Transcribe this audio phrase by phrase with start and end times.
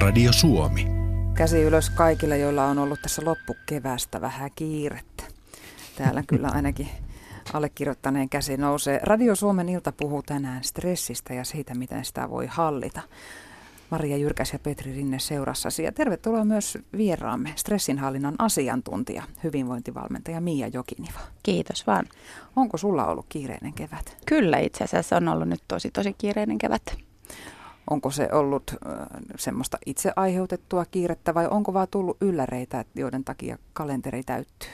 [0.00, 0.86] Radio Suomi.
[1.34, 5.24] Käsi ylös kaikille, joilla on ollut tässä loppukevästä vähän kiirettä.
[5.96, 6.88] Täällä kyllä ainakin
[7.52, 9.00] allekirjoittaneen käsi nousee.
[9.02, 13.00] Radio Suomen ilta puhuu tänään stressistä ja siitä, miten sitä voi hallita.
[13.90, 15.82] Maria Jyrkäs ja Petri Rinne seurassasi.
[15.82, 21.20] Ja tervetuloa myös vieraamme, stressinhallinnan asiantuntija, hyvinvointivalmentaja Mia Jokiniva.
[21.42, 22.06] Kiitos vaan.
[22.56, 24.16] Onko sulla ollut kiireinen kevät?
[24.26, 27.09] Kyllä itse asiassa on ollut nyt tosi tosi kiireinen kevät.
[27.90, 28.74] Onko se ollut
[29.36, 34.68] semmoista itse aiheutettua kiirettä vai onko vaan tullut ylläreitä, joiden takia kalenteri täyttyy?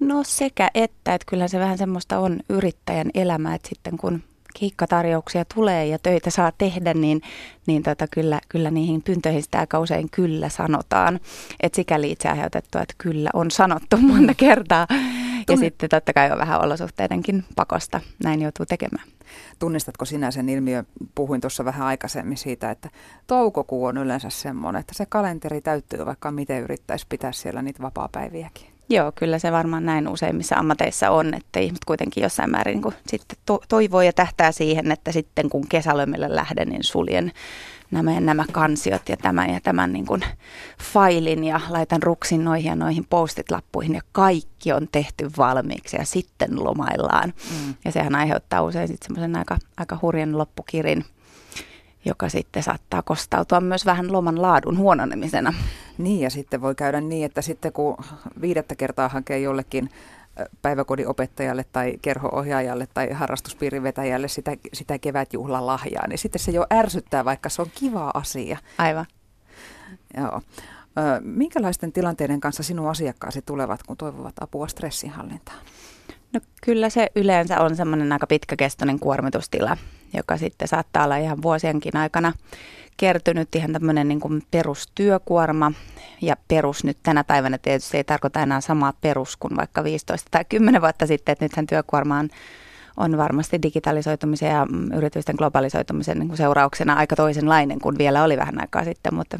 [0.00, 4.22] No sekä että, että kyllähän se vähän semmoista on yrittäjän elämä, että sitten kun
[4.60, 7.22] keikkatarjouksia tulee ja töitä saa tehdä, niin,
[7.66, 11.20] niin tota, kyllä, kyllä niihin pyyntöihin sitä aika usein kyllä sanotaan.
[11.60, 14.86] Et sikäli itse aiheutettu, että kyllä on sanottu monta kertaa.
[15.48, 18.00] Ja sitten totta kai on vähän olosuhteidenkin pakosta.
[18.24, 19.04] Näin joutuu tekemään.
[19.58, 20.86] Tunnistatko sinä sen ilmiön?
[21.14, 22.90] Puhuin tuossa vähän aikaisemmin siitä, että
[23.26, 28.78] toukokuu on yleensä semmoinen, että se kalenteri täyttyy vaikka miten yrittäisi pitää siellä niitä vapaa-päiviäkin.
[28.90, 33.38] Joo, kyllä se varmaan näin useimmissa ammateissa on, että ihmiset kuitenkin jossain määrin niin sitten
[33.46, 37.32] to- toivoo ja tähtää siihen, että sitten kun kesälömille lähden, niin suljen
[37.90, 40.24] nämä, nämä kansiot ja tämän ja tämän niin kuin
[40.92, 46.64] failin ja laitan ruksin noihin ja noihin postit-lappuihin ja kaikki on tehty valmiiksi ja sitten
[46.64, 47.32] lomaillaan.
[47.50, 47.74] Mm.
[47.84, 51.04] Ja sehän aiheuttaa usein sitten semmoisen aika, aika hurjan loppukirin
[52.04, 55.54] joka sitten saattaa kostautua myös vähän loman laadun huononemisena.
[55.98, 57.96] Niin, ja sitten voi käydä niin, että sitten kun
[58.40, 59.90] viidettä kertaa hakee jollekin
[60.62, 66.66] päiväkodin opettajalle tai kerhoohjaajalle tai harrastuspiirin vetäjälle sitä, sitä kevätjuhlan lahjaa, niin sitten se jo
[66.72, 68.58] ärsyttää, vaikka se on kiva asia.
[68.78, 69.06] Aivan.
[70.16, 70.40] Joo.
[71.20, 75.58] Minkälaisten tilanteiden kanssa sinun asiakkaasi tulevat, kun toivovat apua stressinhallintaan?
[76.32, 79.76] No kyllä se yleensä on semmoinen aika pitkäkestoinen kuormitustila,
[80.16, 82.32] joka sitten saattaa olla ihan vuosienkin aikana
[82.98, 85.72] kertynyt ihan tämmöinen niin kuin perustyökuorma.
[86.22, 90.44] Ja perus nyt tänä päivänä tietysti ei tarkoita enää samaa perus kuin vaikka 15 tai
[90.48, 92.28] 10 vuotta sitten, että nythän työkuorma on,
[92.96, 98.60] on varmasti digitalisoitumisen ja yritysten globalisoitumisen niin kuin seurauksena aika toisenlainen kuin vielä oli vähän
[98.60, 99.38] aikaa sitten, mutta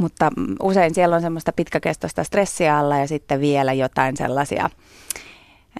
[0.00, 0.30] mutta
[0.62, 4.70] usein siellä on semmoista pitkäkestoista stressiä alla ja sitten vielä jotain sellaisia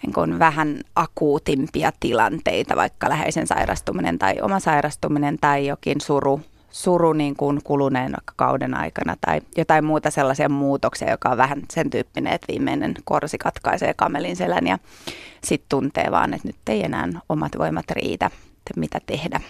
[0.03, 6.41] niin kuin vähän akuutimpia tilanteita, vaikka läheisen sairastuminen tai oma sairastuminen tai jokin suru,
[6.73, 11.91] suru niin kuin kuluneen kauden aikana tai jotain muuta sellaisia muutoksia, joka on vähän sen
[11.91, 14.79] tyyppinen, että viimeinen korsi katkaisee kamelin selän ja
[15.45, 19.41] sitten tuntee vaan, että nyt ei enää omat voimat riitä, että mitä tehdä.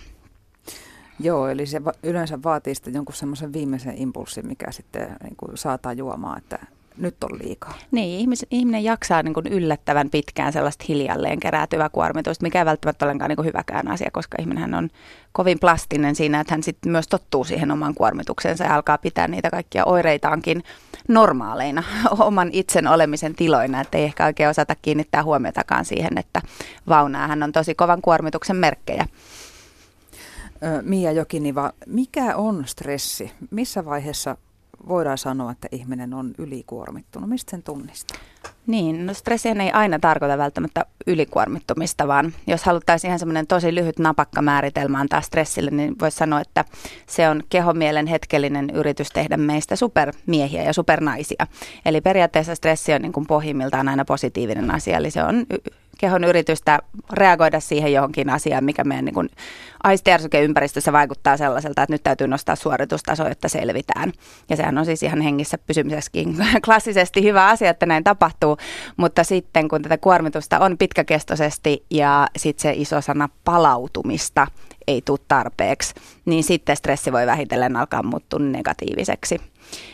[1.20, 5.78] Joo, eli se yleensä vaatii sitten jonkun semmoisen viimeisen impulssin, mikä sitten niin kuin saa
[5.78, 6.58] tajuamaan, että
[6.96, 7.74] nyt on liikaa.
[7.90, 13.06] Niin, ihmis, ihminen jaksaa niin kuin yllättävän pitkään sellaista hiljalleen kerätyvää kuormitusta, mikä ei välttämättä
[13.06, 14.90] olekaan niin kuin hyväkään asia, koska ihminen on
[15.32, 19.50] kovin plastinen siinä, että hän sitten myös tottuu siihen oman kuormituksensa ja alkaa pitää niitä
[19.50, 20.62] kaikkia oireitaankin
[21.08, 21.82] normaaleina,
[22.18, 26.42] oman itsen olemisen tiloina, että ei ehkä oikein osata kiinnittää huomiotakaan siihen, että
[26.88, 29.06] vaunaahan on tosi kovan kuormituksen merkkejä.
[30.82, 33.32] Mia Jokiniva, mikä on stressi?
[33.50, 34.36] Missä vaiheessa
[34.88, 37.28] voidaan sanoa, että ihminen on ylikuormittunut?
[37.28, 38.18] Mistä sen tunnistaa?
[38.66, 43.98] Niin, no stressihän ei aina tarkoita välttämättä ylikuormittumista, vaan jos haluttaisiin ihan semmoinen tosi lyhyt
[43.98, 46.64] napakka määritelmä antaa stressille, niin voisi sanoa, että
[47.06, 51.46] se on kehomielen hetkellinen yritys tehdä meistä supermiehiä ja supernaisia.
[51.86, 55.46] Eli periaatteessa stressi on niin kuin pohjimmiltaan aina positiivinen asia, eli se on
[56.02, 56.78] kehon yritystä
[57.12, 59.30] reagoida siihen johonkin asiaan, mikä meidän niin
[59.82, 64.12] aistiärsykeympäristössä vaikuttaa sellaiselta, että nyt täytyy nostaa suoritustaso, että selvitään.
[64.48, 68.56] Ja sehän on siis ihan hengissä pysymisessäkin klassisesti hyvä asia, että näin tapahtuu,
[68.96, 74.46] mutta sitten kun tätä kuormitusta on pitkäkestoisesti ja sitten se iso sana palautumista
[74.86, 75.94] ei tule tarpeeksi,
[76.24, 79.40] niin sitten stressi voi vähitellen alkaa muuttua negatiiviseksi.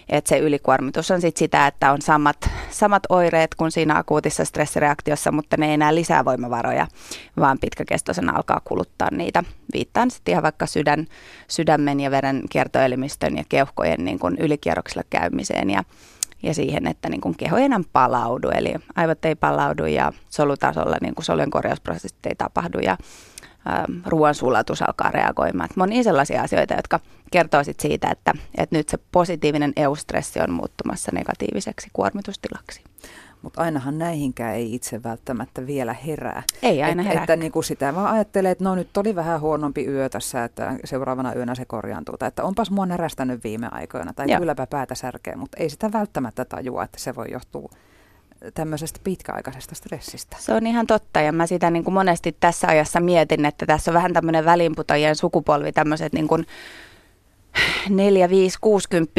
[0.09, 5.33] Et se ylikuormitus on sit sitä, että on samat, samat oireet kuin siinä akuutissa stressireaktiossa,
[5.33, 6.87] mutta ne ei enää lisää voimavaroja,
[7.41, 9.45] vaan pitkäkestoisena alkaa kuluttaa niitä.
[9.73, 11.07] Viittaan sitten ihan vaikka sydän,
[11.49, 15.85] sydämen ja veren kiertoelimistön ja keuhkojen niin kun ylikierroksella käymiseen ja
[16.43, 20.97] ja siihen, että niin kuin keho ei enää palaudu, eli aivot ei palaudu ja solutasolla
[21.01, 22.97] niin kuin solujen korjausprosessit ei tapahdu ja
[24.07, 25.69] ruoansulatus alkaa reagoimaan.
[25.77, 27.01] monia sellaisia asioita, jotka
[27.31, 32.83] kertoo sit siitä, että, että nyt se positiivinen eustressi on muuttumassa negatiiviseksi kuormitustilaksi.
[33.43, 36.43] Mutta ainahan näihinkään ei itse välttämättä vielä herää.
[36.63, 37.23] Ei aina herää.
[37.23, 40.75] Että niin kuin sitä vaan ajattelee, että no nyt oli vähän huonompi yö tässä, että
[40.85, 42.17] seuraavana yönä se korjaantuu.
[42.17, 44.13] Tai että onpas mua närästänyt viime aikoina.
[44.13, 44.39] Tai Joo.
[44.41, 47.71] kylläpä päätä särkeä, mutta ei sitä välttämättä tajua, että se voi johtua
[48.55, 50.37] tämmöisestä pitkäaikaisesta stressistä.
[50.41, 53.91] Se on ihan totta ja mä sitä niin kuin monesti tässä ajassa mietin, että tässä
[53.91, 56.47] on vähän tämmöinen välinputajien sukupolvi, tämmöiset niin kuin
[57.89, 59.13] 4, 5, 60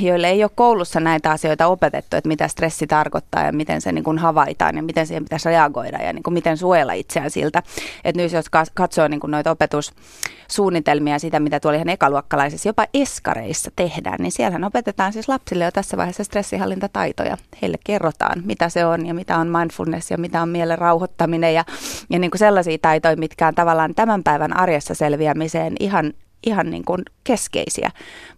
[0.00, 4.04] joille ei ole koulussa näitä asioita opetettu, että mitä stressi tarkoittaa ja miten se niin
[4.04, 7.62] kuin havaitaan ja miten siihen pitäisi reagoida ja niin kuin miten suojella itseään siltä.
[8.04, 12.86] Että nyt jos katsoo niin kuin noita opetussuunnitelmia ja sitä, mitä tuolla ihan ekaluokkalaisissa, jopa
[12.94, 17.36] eskareissa tehdään, niin siellähän opetetaan siis lapsille jo tässä vaiheessa stressihallintataitoja.
[17.62, 21.64] Heille kerrotaan, mitä se on ja mitä on mindfulness ja mitä on mielen rauhoittaminen ja,
[22.10, 26.12] ja niin kuin sellaisia taitoja, mitkä on tavallaan tämän päivän arjessa selviämiseen ihan
[26.46, 27.90] ihan niin kuin keskeisiä,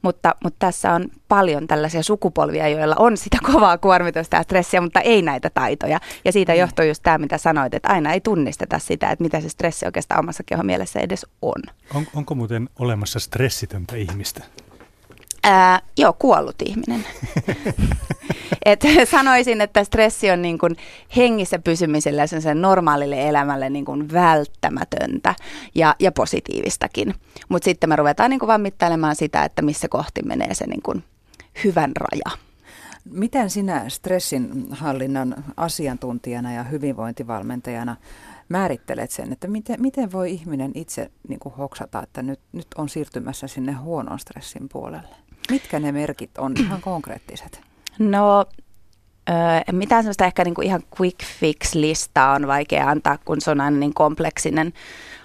[0.03, 5.01] mutta, mutta tässä on paljon tällaisia sukupolvia, joilla on sitä kovaa kuormitusta ja stressiä, mutta
[5.01, 6.01] ei näitä taitoja.
[6.25, 6.59] Ja siitä mm.
[6.59, 10.21] johtuu just tämä, mitä sanoit, että aina ei tunnisteta sitä, että mitä se stressi oikeastaan
[10.21, 11.63] omassa kehon mielessä edes on.
[11.95, 14.45] on onko muuten olemassa stressitöntä ihmistä?
[15.51, 17.05] Ää, joo, kuollut ihminen.
[18.65, 18.81] Et
[19.11, 20.77] sanoisin, että stressi on niin kuin
[21.17, 25.35] hengissä pysymiselle ja sen normaalille elämälle niin kuin välttämätöntä
[25.75, 27.15] ja, ja positiivistakin.
[27.49, 30.83] Mutta sitten me ruvetaan niin kuin vaan mittailemaan sitä, että missä kohti menee se niin
[30.83, 31.05] kuin
[31.65, 32.39] hyvän raja.
[33.05, 37.97] Miten sinä stressin hallinnan asiantuntijana ja hyvinvointivalmentajana
[38.49, 42.89] määrittelet sen, että miten, miten voi ihminen itse niin kuin hoksata, että nyt, nyt on
[42.89, 45.28] siirtymässä sinne huonon stressin puolelle?
[45.51, 47.61] Mitkä ne merkit on ihan konkreettiset?
[47.99, 48.47] No
[49.73, 53.77] mitään sellaista ehkä niin kuin ihan quick fix-listaa on vaikea antaa, kun se on aina
[53.77, 54.73] niin kompleksinen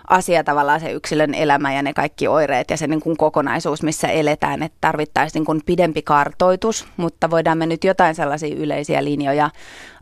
[0.09, 4.07] asia tavallaan se yksilön elämä ja ne kaikki oireet ja se niin kuin kokonaisuus, missä
[4.07, 9.50] eletään, että tarvittaisiin niin kuin pidempi kartoitus, mutta voidaan me nyt jotain sellaisia yleisiä linjoja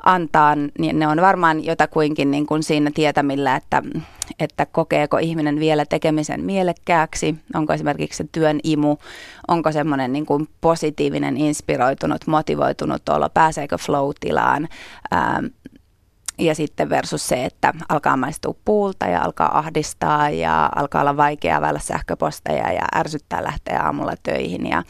[0.03, 3.83] antaa, niin ne on varmaan jotakuinkin niin kuin siinä tietämillä, että,
[4.39, 8.97] että kokeeko ihminen vielä tekemisen mielekkääksi, onko esimerkiksi se työn imu,
[9.47, 14.67] onko semmoinen niin kuin positiivinen, inspiroitunut, motivoitunut olo, pääseekö flow-tilaan,
[15.11, 15.43] ää,
[16.41, 21.61] ja sitten versus se, että alkaa maistua puulta ja alkaa ahdistaa ja alkaa olla vaikeaa
[21.61, 24.83] vällä sähköposteja ja ärsyttää lähteä aamulla töihin ja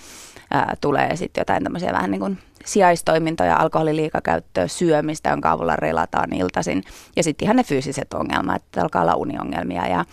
[0.51, 6.83] ää, tulee sitten jotain tämmöisiä vähän niin kuin sijaistoimintoja, alkoholiliikakäyttöä, syömistä, jonka avulla relataan iltaisin.
[7.15, 10.05] Ja sitten ihan ne fyysiset ongelmat, että alkaa olla uniongelmia ja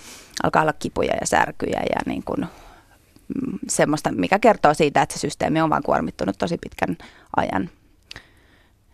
[0.42, 5.18] alkaa olla kipuja ja särkyjä ja niin kuin, mm, semmoista, mikä kertoo siitä, että se
[5.18, 6.96] systeemi on vaan kuormittunut tosi pitkän
[7.36, 7.70] ajan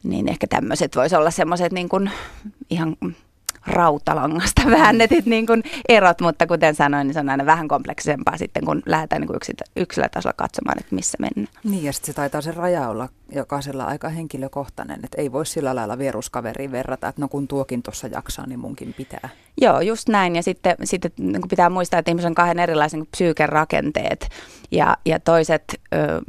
[0.05, 2.11] niin ehkä tämmöiset voisi olla semmoiset niin kuin
[2.71, 2.97] ihan
[3.67, 8.65] rautalangasta väännetyt niin kuin erot, mutta kuten sanoin, niin se on aina vähän kompleksisempaa sitten,
[8.65, 9.39] kun lähdetään niin kuin
[9.77, 11.57] yksilötasolla katsomaan, että missä mennään.
[11.65, 15.75] Niin, ja sitten se taitaa se raja olla jokaisella aika henkilökohtainen, että ei voi sillä
[15.75, 19.29] lailla vieruskaveriin verrata, että no kun tuokin tuossa jaksaa, niin munkin pitää.
[19.61, 24.29] Joo, just näin, ja sitten, sitten niin pitää muistaa, että ihmisen on kahden erilaisen psyykerakenteet,
[24.71, 26.21] ja, ja toiset ö,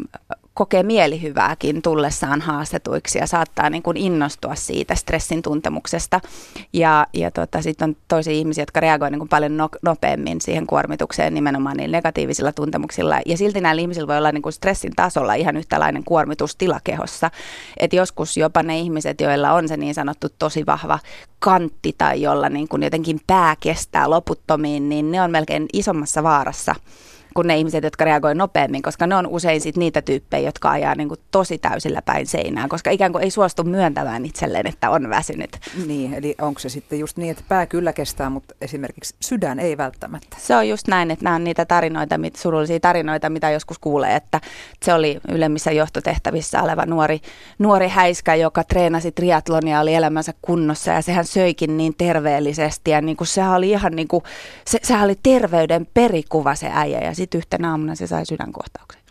[0.56, 6.22] kokee mielihyvääkin tullessaan haastetuiksi ja saattaa niin kuin innostua siitä stressin tuntemuksesta.
[6.74, 10.68] Ja, ja tota, sitten on toisia ihmisiä, jotka reagoivat niin kuin paljon no, nopeammin siihen
[10.68, 13.20] kuormitukseen nimenomaan niin negatiivisilla tuntemuksilla.
[13.26, 17.32] Ja silti näillä ihmisillä voi olla niin kuin stressin tasolla ihan yhtälainen kuormitustila kehossa.
[17.78, 21.00] Et joskus jopa ne ihmiset, joilla on se niin sanottu tosi vahva
[21.40, 26.76] kantti tai jolla niin kuin jotenkin pää kestää loputtomiin, niin ne on melkein isommassa vaarassa
[27.36, 30.96] kuin ne ihmiset, jotka reagoivat nopeammin, koska ne on usein sit niitä tyyppejä, jotka ajaa
[30.96, 35.10] niin kuin tosi täysillä päin seinään, koska ikään kuin ei suostu myöntämään itselleen, että on
[35.10, 35.58] väsynyt.
[35.88, 39.78] Niin, eli onko se sitten just niin, että pää kyllä kestää, mutta esimerkiksi sydän ei
[39.78, 40.38] välttämättä?
[40.40, 44.42] Se on just näin, että nämä on niitä tarinoita, surullisia tarinoita, mitä joskus kuulee, että
[44.84, 47.20] se oli ylemmissä johtotehtävissä oleva nuori,
[47.60, 53.18] nuori häiskä, joka treenasi triatlonia, oli elämänsä kunnossa ja sehän söikin niin terveellisesti ja niin
[53.18, 54.24] kuin sehän oli ihan niin kuin,
[54.68, 59.06] se, sehän oli terveyden perikuva se äijä ja sitten yhtenä aamuna se sai sydänkohtauksen.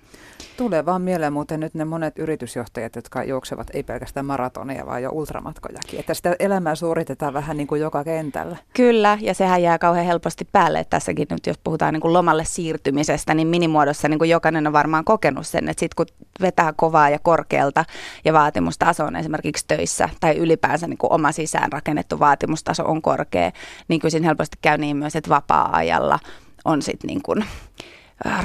[0.57, 5.11] Tulee vaan mieleen muuten nyt ne monet yritysjohtajat, jotka juoksevat ei pelkästään maratoneja, vaan jo
[5.13, 6.01] ultramatkojakin.
[6.01, 8.57] Että sitä elämää suoritetaan vähän niin kuin joka kentällä.
[8.75, 10.79] Kyllä, ja sehän jää kauhean helposti päälle.
[10.79, 14.73] Että tässäkin nyt, jos puhutaan niin kuin lomalle siirtymisestä, niin minimuodossa niin kuin jokainen on
[14.73, 17.85] varmaan kokenut sen, että sitten kun vetää kovaa ja korkealta
[18.25, 23.53] ja vaatimustaso on esimerkiksi töissä tai ylipäänsä niin kuin oma sisään rakennettu vaatimustaso on korkea,
[23.89, 26.19] niin kyllä siinä helposti käy niin myös, että vapaa-ajalla
[26.65, 27.45] on sitten niin kuin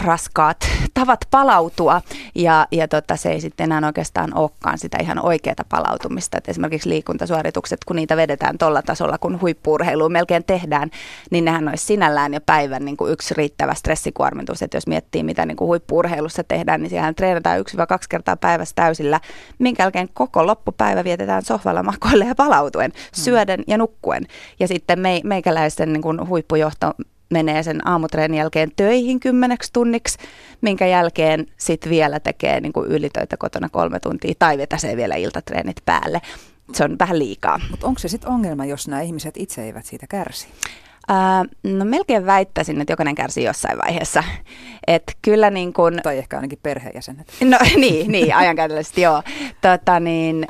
[0.06, 0.58] raskaat
[0.94, 2.02] tavat palautua
[2.36, 6.38] ja, ja tota, se ei sitten enää oikeastaan olekaan sitä ihan oikeaa palautumista.
[6.38, 10.90] Et esimerkiksi liikuntasuoritukset, kun niitä vedetään tuolla tasolla, kun huippuurheilu melkein tehdään,
[11.32, 14.62] niin nehän olisi sinällään jo päivän niin kuin yksi riittävä stressikuormitus.
[14.62, 18.38] Et jos miettii, mitä niin kuin huippuurheilussa tehdään, niin siellä treenataan yksi vai kaksi kertaa
[18.38, 19.20] päivässä täysillä,
[19.60, 23.24] minkä jälkeen koko loppupäivä vietetään sohvalla makoille ja palautuen, hmm.
[23.24, 24.26] syöden ja nukkuen.
[24.60, 26.94] Ja sitten me, meikäläisten niin kuin huippujohto
[27.30, 30.18] menee sen aamutreenin jälkeen töihin kymmeneksi tunniksi,
[30.62, 35.78] minkä jälkeen sitten vielä tekee niin kuin ylitöitä kotona kolme tuntia tai vetäsee vielä iltatreenit
[35.86, 36.22] päälle.
[36.74, 37.60] se on vähän liikaa.
[37.72, 40.48] Mutta onko se sitten ongelma, jos nämä ihmiset itse eivät siitä kärsi?
[41.64, 44.24] No melkein väittäisin, että jokainen kärsii jossain vaiheessa.
[44.88, 46.00] Et kyllä niin kun...
[46.04, 47.28] Tai ehkä ainakin perheenjäsenet.
[47.44, 49.24] No niin, niin ajankäytöllisesti joo.
[49.62, 50.48] Tota, niin,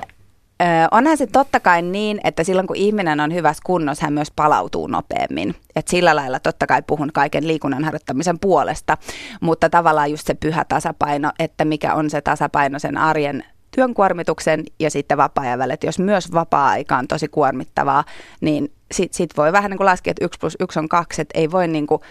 [0.92, 4.88] onhan se totta kai niin, että silloin kun ihminen on hyvässä kunnossa, hän myös palautuu
[4.88, 5.56] nopeammin.
[5.76, 8.98] Et sillä lailla totta kai puhun kaiken liikunnan harjoittamisen puolesta,
[9.42, 13.44] mutta tavallaan just se pyhä tasapaino, että mikä on se tasapaino sen arjen
[13.76, 15.78] työn kuormituksen ja sitten vapaa-ajan välillä.
[15.84, 18.04] Jos myös vapaa-aika on tosi kuormittavaa,
[18.42, 21.40] niin sit, sit voi vähän niin kuin laskea, että yksi plus yksi on kaksi, että
[21.40, 22.02] ei voi niin kuin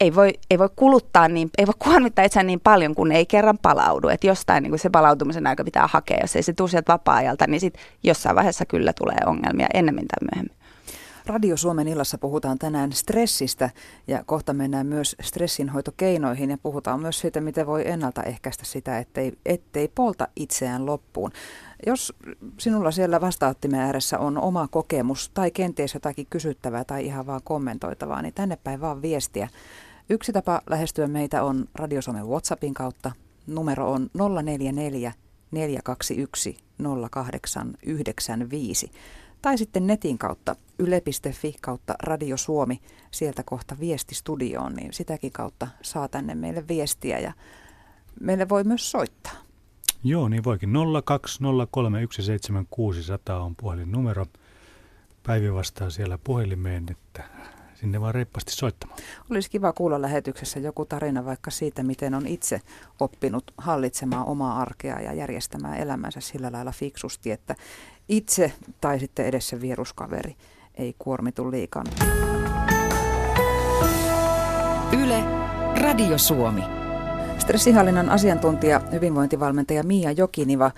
[0.00, 3.58] ei voi, ei voi kuluttaa niin, ei voi kuormittaa itseään niin paljon, kun ei kerran
[3.62, 4.08] palaudu.
[4.08, 6.18] Että jostain niin se palautumisen aika pitää hakea.
[6.20, 10.28] Jos ei se tule sieltä vapaa-ajalta, niin sit jossain vaiheessa kyllä tulee ongelmia ennemmin tai
[10.32, 10.56] myöhemmin.
[11.26, 13.70] Radio Suomen illassa puhutaan tänään stressistä
[14.06, 19.88] ja kohta mennään myös stressinhoitokeinoihin ja puhutaan myös siitä, miten voi ennaltaehkäistä sitä, ettei, ettei
[19.88, 21.30] polta itseään loppuun.
[21.86, 22.14] Jos
[22.58, 28.22] sinulla siellä vastaanottimen ääressä on oma kokemus tai kenties jotakin kysyttävää tai ihan vaan kommentoitavaa,
[28.22, 29.48] niin tänne päin vaan viestiä.
[30.10, 33.12] Yksi tapa lähestyä meitä on Radio Suomen WhatsAppin kautta.
[33.46, 34.10] Numero on
[34.42, 35.12] 044
[35.50, 36.56] 421
[37.10, 38.90] 0895
[39.42, 45.68] tai sitten netin kautta yle.fi kautta Radio Suomi, sieltä kohta viesti studioon, niin sitäkin kautta
[45.82, 47.32] saa tänne meille viestiä ja
[48.20, 49.32] meille voi myös soittaa.
[50.04, 50.76] Joo, niin voikin 020317600
[53.32, 54.26] on puhelinnumero.
[55.22, 57.24] Päivi vastaa siellä puhelimeen, että
[57.80, 58.98] sinne vaan reippaasti soittamaan.
[59.30, 62.60] Olisi kiva kuulla lähetyksessä joku tarina vaikka siitä, miten on itse
[63.00, 67.54] oppinut hallitsemaan omaa arkea ja järjestämään elämänsä sillä lailla fiksusti, että
[68.08, 70.36] itse tai sitten edes se vieruskaveri
[70.74, 71.84] ei kuormitu liikaa.
[75.02, 75.24] Yle,
[75.80, 76.62] Radio Suomi.
[77.38, 80.70] Stressihallinnan asiantuntija, hyvinvointivalmentaja Mia Jokiniva.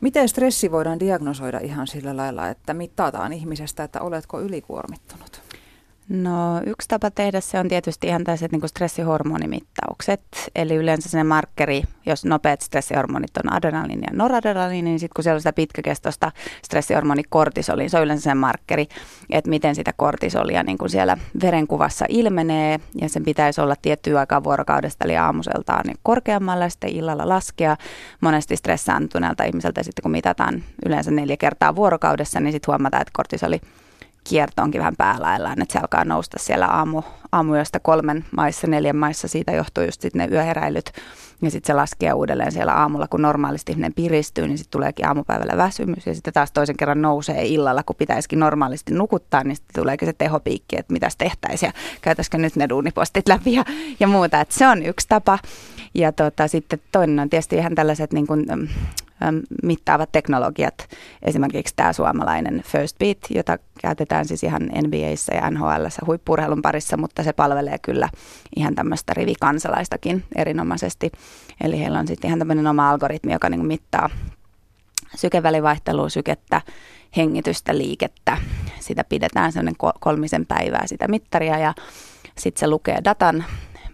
[0.00, 5.49] Miten stressi voidaan diagnosoida ihan sillä lailla, että mitataan ihmisestä, että oletko ylikuormittunut?
[6.10, 10.20] No yksi tapa tehdä se on tietysti ihan tällaiset niin stressihormonimittaukset.
[10.54, 15.36] Eli yleensä se markkeri, jos nopeat stressihormonit on adrenaliini ja noradrenaliini, niin sitten kun siellä
[15.36, 16.32] on sitä pitkäkestoista
[16.64, 18.86] stressihormoni kortisoli, niin se on yleensä se markkeri,
[19.30, 22.80] että miten sitä kortisolia niin kuin siellä verenkuvassa ilmenee.
[23.00, 27.76] Ja sen pitäisi olla tiettyä aikaa vuorokaudesta, eli aamuseltaan niin korkeammalla ja sitten illalla laskea.
[28.20, 33.60] Monesti stressaantuneelta ihmiseltä sitten kun mitataan yleensä neljä kertaa vuorokaudessa, niin sitten huomataan, että kortisoli
[34.24, 39.28] kierto onkin vähän päälaillaan, että se alkaa nousta siellä aamu, aamuyöstä kolmen maissa, neljän maissa,
[39.28, 40.92] siitä johtuu just sitten ne yöheräilyt,
[41.42, 45.56] ja sitten se laskee uudelleen siellä aamulla, kun normaalisti ihminen piristyy, niin sitten tuleekin aamupäivällä
[45.56, 50.08] väsymys, ja sitten taas toisen kerran nousee illalla, kun pitäisikin normaalisti nukuttaa, niin sitten tuleekin
[50.08, 53.64] se tehopiikki, että mitäs tehtäisiin, ja käytäisikö nyt ne duunipostit läpi ja,
[54.00, 55.38] ja muuta, että se on yksi tapa,
[55.94, 58.46] ja tota, sitten toinen on tietysti ihan tällaiset niin kuin,
[59.62, 60.88] mittaavat teknologiat,
[61.22, 67.22] esimerkiksi tämä suomalainen First Beat, jota käytetään siis ihan NBAissa ja NHL huippurheilun parissa, mutta
[67.22, 68.08] se palvelee kyllä
[68.56, 71.12] ihan tämmöistä rivikansalaistakin erinomaisesti.
[71.60, 74.10] Eli heillä on sitten ihan tämmöinen oma algoritmi, joka niin mittaa
[75.16, 76.60] sykevälivaihtelua, sykettä,
[77.16, 78.38] hengitystä, liikettä.
[78.80, 81.74] Sitä pidetään semmoinen kolmisen päivää sitä mittaria ja
[82.38, 83.44] sitten se lukee datan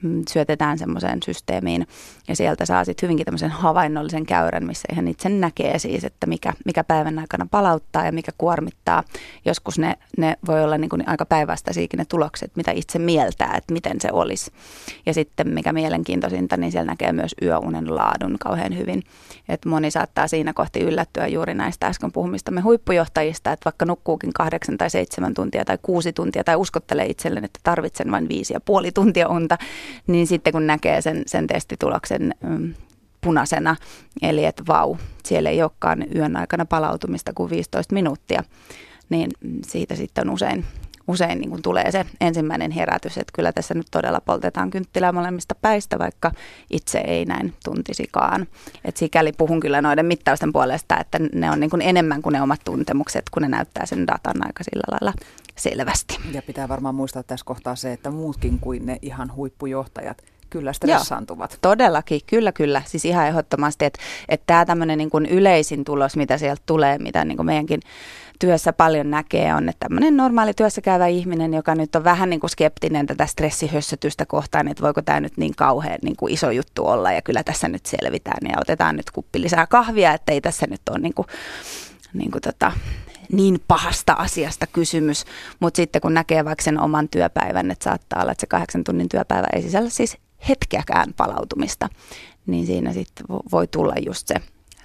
[0.03, 1.87] Mm, syötetään semmoiseen systeemiin
[2.29, 6.53] ja sieltä saa sitten hyvinkin tämmöisen havainnollisen käyrän, missä ihan itse näkee siis, että mikä,
[6.65, 9.03] mikä päivän aikana palauttaa ja mikä kuormittaa.
[9.45, 13.73] Joskus ne, ne voi olla niin kuin aika päinvastaisiakin ne tulokset, mitä itse mieltää, että
[13.73, 14.51] miten se olisi.
[15.07, 19.03] Ja sitten mikä mielenkiintoisinta, niin siellä näkee myös yöunen laadun kauhean hyvin.
[19.49, 24.79] Et moni saattaa siinä kohti yllättyä juuri näistä äsken puhumistamme huippujohtajista, että vaikka nukkuukin kahdeksan
[24.79, 28.93] tai seitsemän tuntia tai kuusi tuntia tai uskottelee itselleen, että tarvitsen vain viisi ja puoli
[28.93, 29.59] tuntia unta,
[30.07, 32.75] niin sitten kun näkee sen, sen testituloksen mm,
[33.21, 33.77] punaisena,
[34.23, 38.43] eli että vau, siellä ei olekaan yön aikana palautumista kuin 15 minuuttia,
[39.09, 39.31] niin
[39.67, 40.65] siitä sitten usein,
[41.09, 45.55] usein niin kuin tulee se ensimmäinen herätys, että kyllä tässä nyt todella poltetaan kynttilää molemmista
[45.55, 46.33] päistä, vaikka
[46.71, 48.47] itse ei näin tuntisikaan.
[48.85, 52.43] Et sikäli puhun kyllä noiden mittausten puolesta, että ne on niin kuin enemmän kuin ne
[52.43, 55.13] omat tuntemukset, kun ne näyttää sen datan aika sillä lailla
[55.57, 56.19] selvästi.
[56.33, 61.53] Ja pitää varmaan muistaa tässä kohtaa se, että muutkin kuin ne ihan huippujohtajat kyllä stressaantuvat.
[61.53, 62.83] Joo, todellakin, kyllä kyllä.
[62.87, 63.99] Siis ihan ehdottomasti, että,
[64.29, 67.81] että tämä tämmöinen niin kuin yleisin tulos, mitä sieltä tulee, mitä niin kuin meidänkin
[68.39, 72.41] työssä paljon näkee, on, että tämmöinen normaali työssä käyvä ihminen, joka nyt on vähän niin
[72.41, 76.87] kuin skeptinen tätä stressihössötystä kohtaan, että voiko tämä nyt niin kauhean niin kuin iso juttu
[76.87, 80.67] olla ja kyllä tässä nyt selvitään ja otetaan nyt kuppi lisää kahvia, että ei tässä
[80.71, 81.27] nyt ole niin kuin,
[82.13, 82.73] niin kuin tota,
[83.33, 85.25] niin pahasta asiasta kysymys,
[85.61, 89.09] mutta sitten kun näkee vaikka sen oman työpäivän, että saattaa olla, että se kahdeksan tunnin
[89.09, 90.17] työpäivä ei sisällä siis
[90.49, 91.89] hetkeäkään palautumista,
[92.47, 94.35] niin siinä sitten voi tulla just se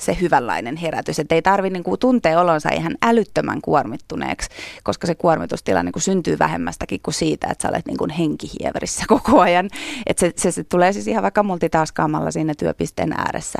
[0.01, 1.19] se hyvänlainen herätys.
[1.19, 4.49] Että ei tarvitse niin tuntea olonsa ihan älyttömän kuormittuneeksi,
[4.83, 9.05] koska se kuormitustila niin kuin syntyy vähemmästäkin kuin siitä, että sä olet niin kuin henkihieverissä
[9.15, 9.69] koko ajan.
[10.05, 13.59] Että se, se, se, tulee siis ihan vaikka multitaskaamalla siinä työpisteen ääressä,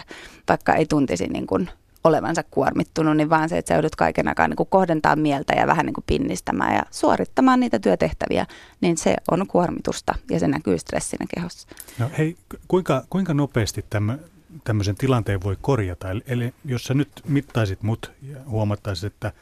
[0.50, 1.70] vaikka ei tuntisi niin kuin
[2.04, 5.68] olevansa kuormittunut, niin vaan se, että sä joudut kaiken aikaa niin kuin kohdentaa mieltä ja
[5.68, 8.46] vähän niin kuin pinnistämään ja suorittamaan niitä työtehtäviä,
[8.82, 11.68] niin se on kuormitusta ja se näkyy stressinä kehossa.
[12.00, 14.18] No hei, kuinka, kuinka nopeasti tämä
[14.64, 16.12] tämmöisen tilanteen voi korjata?
[16.12, 19.34] Eli, eli jos sä nyt mittaisit mut ja huomattaisit, että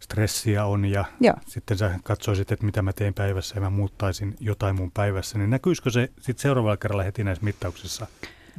[0.00, 1.34] stressiä on ja Joo.
[1.46, 5.50] sitten sä katsoisit, että mitä mä teen päivässä ja mä muuttaisin jotain mun päivässä, niin
[5.50, 8.06] näkyisikö se sitten seuraavalla kerralla heti näissä mittauksissa?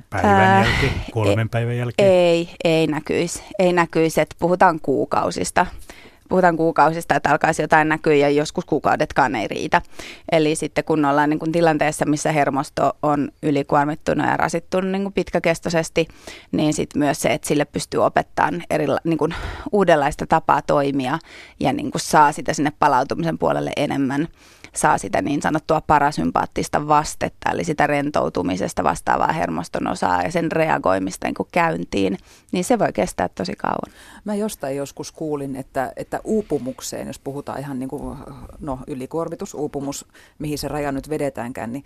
[0.09, 2.11] Päivän jälkeen, kolmen ei, päivän jälkeen?
[2.11, 3.43] Ei, ei näkyisi.
[3.59, 5.65] Ei näkyisi, että puhutaan kuukausista
[6.31, 9.81] puhutaan kuukausista, että alkaisi jotain näkyä ja joskus kuukaudetkaan ei riitä.
[10.31, 15.13] Eli sitten kun ollaan niin kuin tilanteessa, missä hermosto on ylikuormittunut ja rasittunut niin kuin
[15.13, 16.07] pitkäkestoisesti,
[16.51, 19.35] niin sitten myös se, että sille pystyy opettamaan erila- niin kuin
[19.71, 21.19] uudenlaista tapaa toimia
[21.59, 24.27] ja niin kuin saa sitä sinne palautumisen puolelle enemmän
[24.75, 31.27] saa sitä niin sanottua parasympaattista vastetta, eli sitä rentoutumisesta vastaavaa hermoston osaa ja sen reagoimista
[31.27, 32.17] niin käyntiin,
[32.51, 33.93] niin se voi kestää tosi kauan.
[34.25, 38.17] Mä jostain joskus kuulin, että, että uupumukseen, jos puhutaan ihan niin kuin,
[38.59, 40.05] no, ylikuormitus, uupumus,
[40.39, 41.83] mihin se raja nyt vedetäänkään, niin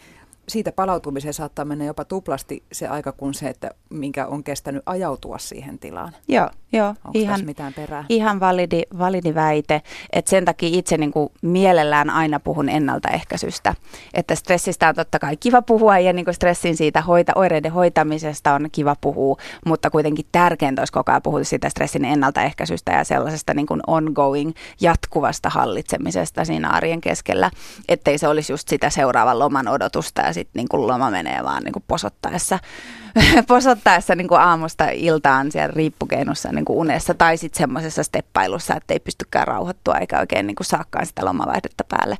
[0.48, 5.38] siitä palautumiseen saattaa mennä jopa tuplasti se aika kuin se, että minkä on kestänyt ajautua
[5.38, 6.16] siihen tilaan.
[6.28, 6.88] Joo, joo.
[6.88, 8.06] Onko ihan, mitään perää?
[8.10, 9.82] Ihan validi, validi väite,
[10.14, 13.75] että sen takia itse niin kuin mielellään aina puhun ennaltaehkäisystä.
[14.14, 18.54] Että stressistä on totta kai kiva puhua ja niin kuin stressin siitä hoita, oireiden hoitamisesta
[18.54, 23.54] on kiva puhua, mutta kuitenkin tärkeintä olisi koko ajan puhua siitä stressin ennaltaehkäisystä ja sellaisesta
[23.54, 27.52] niin kuin ongoing, jatkuvasta hallitsemisesta siinä arjen keskellä,
[27.90, 31.63] ettei se olisi just sitä seuraavan loman odotusta ja sitten niin kuin loma menee vaan
[31.63, 32.60] niin kuin posottaessa,
[33.48, 38.94] posottaessa niin kuin aamusta iltaan siellä riippukeinossa niin kuin unessa tai sitten semmoisessa steppailussa, että
[38.94, 42.18] ei pystykään rauhoittua eikä oikein niin kuin saakaan sitä lomavaihdetta päälle.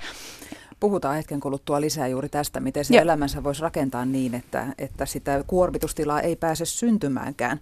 [0.80, 5.44] Puhutaan hetken kuluttua lisää juuri tästä, miten se elämänsä voisi rakentaa niin, että, että sitä
[5.48, 7.60] kuormitustilaa ei pääse syntymäänkään.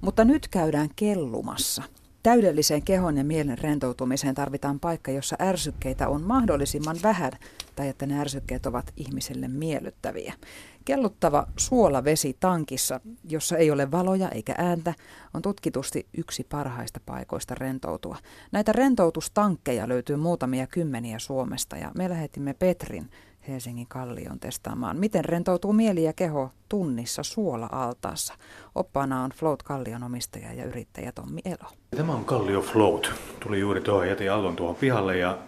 [0.00, 1.82] Mutta nyt käydään kellumassa.
[2.22, 7.32] Täydelliseen kehon ja mielen rentoutumiseen tarvitaan paikka, jossa ärsykkeitä on mahdollisimman vähän
[7.76, 10.34] tai että ne ärsykkeet ovat ihmiselle miellyttäviä.
[10.84, 14.94] Kelluttava suolavesi tankissa, jossa ei ole valoja eikä ääntä,
[15.34, 18.16] on tutkitusti yksi parhaista paikoista rentoutua.
[18.52, 23.10] Näitä rentoutustankkeja löytyy muutamia kymmeniä Suomesta ja me lähetimme Petrin
[23.48, 28.34] Helsingin Kallion testaamaan, miten rentoutuu mieli ja keho tunnissa suola-altaassa.
[28.74, 31.70] Oppaana on Float Kallion omistaja ja yrittäjä Tommi Elo.
[31.96, 33.12] Tämä on Kallio Float.
[33.40, 35.38] Tuli juuri tuohon, jätin auton tuohon pihalle ja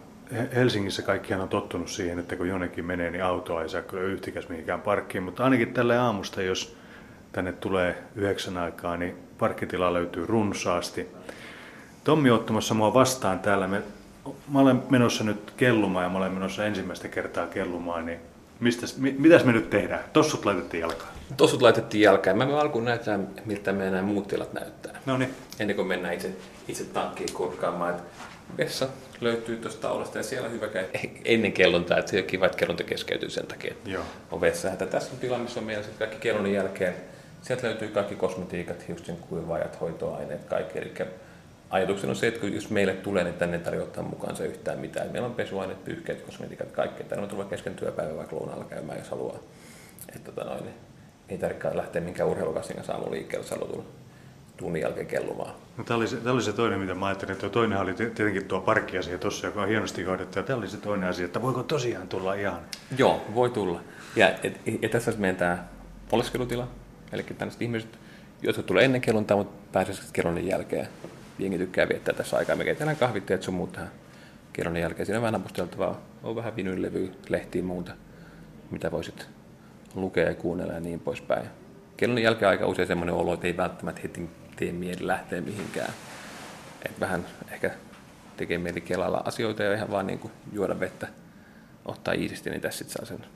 [0.54, 4.48] Helsingissä kaikkihan on tottunut siihen, että kun jonnekin menee, niin autoa ei saa kyllä yhtikäs
[4.48, 5.24] mihinkään parkkiin.
[5.24, 6.76] Mutta ainakin tälle aamusta, jos
[7.32, 11.08] tänne tulee yhdeksän aikaa, niin parkkitila löytyy runsaasti.
[12.04, 13.68] Tommi ottamassa mua vastaan täällä.
[13.68, 13.82] Me,
[14.48, 18.18] mä olen menossa nyt kellumaan ja mä olen menossa ensimmäistä kertaa kellumaan, niin
[18.60, 20.04] mistäs, mit, mitäs me nyt tehdään?
[20.12, 21.10] Tossut laitettiin jalkaan.
[21.36, 22.38] Tossut laitettiin jalkaan.
[22.38, 25.00] Mä alkuun näyttää, miltä meidän nämä muut tilat näyttää.
[25.06, 25.34] No niin.
[25.58, 26.30] Ennen kuin mennään itse,
[26.68, 27.90] itse tankkiin kurkkaamaan.
[27.90, 28.02] Että
[28.58, 28.88] vessa
[29.20, 30.88] löytyy tuosta taulasta ja siellä hyvä käydä
[31.24, 34.02] ennen kellontaa, että se on kiva, että kellonta keskeytyy sen takia, Joo.
[34.30, 34.72] on vessa.
[34.72, 36.94] Että tässä on tila, missä on meillä kaikki kellon jälkeen.
[37.42, 40.78] Sieltä löytyy kaikki kosmetiikat, hiusten kuivaajat, hoitoaineet, kaikki.
[40.78, 40.92] Eli
[41.70, 45.12] ajatuksena on se, että jos meille tulee, niin tänne tarvitse ottaa mukaan se yhtään mitään.
[45.12, 47.04] Meillä on pesuaineet, pyyhkeet, kosmetiikat, kaikki.
[47.04, 49.38] Tänne on tulla kesken työpäivän vaikka lounaalla käymään, jos haluaa.
[50.16, 50.64] Että tota noin,
[51.28, 53.84] ei tarvitse lähteä minkään urheilukassin kanssa aamuliikkeelle, jos haluaa tulla
[54.56, 55.54] tunnin jälkeen kellumaan.
[55.76, 57.36] No, tämä, oli se, tämä oli se toinen, mitä mä ajattelin.
[57.36, 60.38] Tuo toinen oli tietenkin tuo parkkiasia tuossa, joka on hienosti hoidettu.
[60.38, 62.60] Ja tämä oli se toinen asia, että voiko tosiaan tulla ihan...
[62.98, 63.80] Joo, voi tulla.
[64.16, 65.64] Ja, et, ja tässä meidän tämä
[66.12, 66.68] oleskelutila.
[67.12, 67.98] Eli tänne ihmiset,
[68.42, 70.88] jotka tulee ennen kellontaa, mutta pääsevät kellon jälkeen.
[71.40, 72.56] Jengi tykkää viettää tässä aikaa.
[72.56, 73.90] Me keitellään kahvitteet sun muut tähän
[74.52, 75.06] kellon jälkeen.
[75.06, 76.00] Siinä on vähän apusteltavaa.
[76.22, 77.92] On vähän vinyllevyä, lehtiä muuta,
[78.70, 79.28] mitä voisit
[79.94, 81.46] lukea ja kuunnella ja niin poispäin.
[81.96, 85.92] Kellon jälkeen aika usein semmoinen olo, että ei välttämättä heti tee mieli lähteä mihinkään.
[86.84, 87.70] Et vähän ehkä
[88.36, 91.08] tekee mieli kelalla asioita ja ihan vaan niin kuin juoda vettä,
[91.84, 93.26] ottaa iisisti, niin tässä sitten saa sen,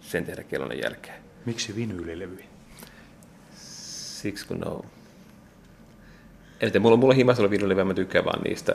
[0.00, 1.22] sen tehdä kellon jälkeen.
[1.46, 2.44] Miksi vinyylilevy?
[3.54, 4.84] Siksi kun
[6.60, 8.74] Eli mulla, mulla on himasella vinyylilevy, mä tykkään vaan niistä.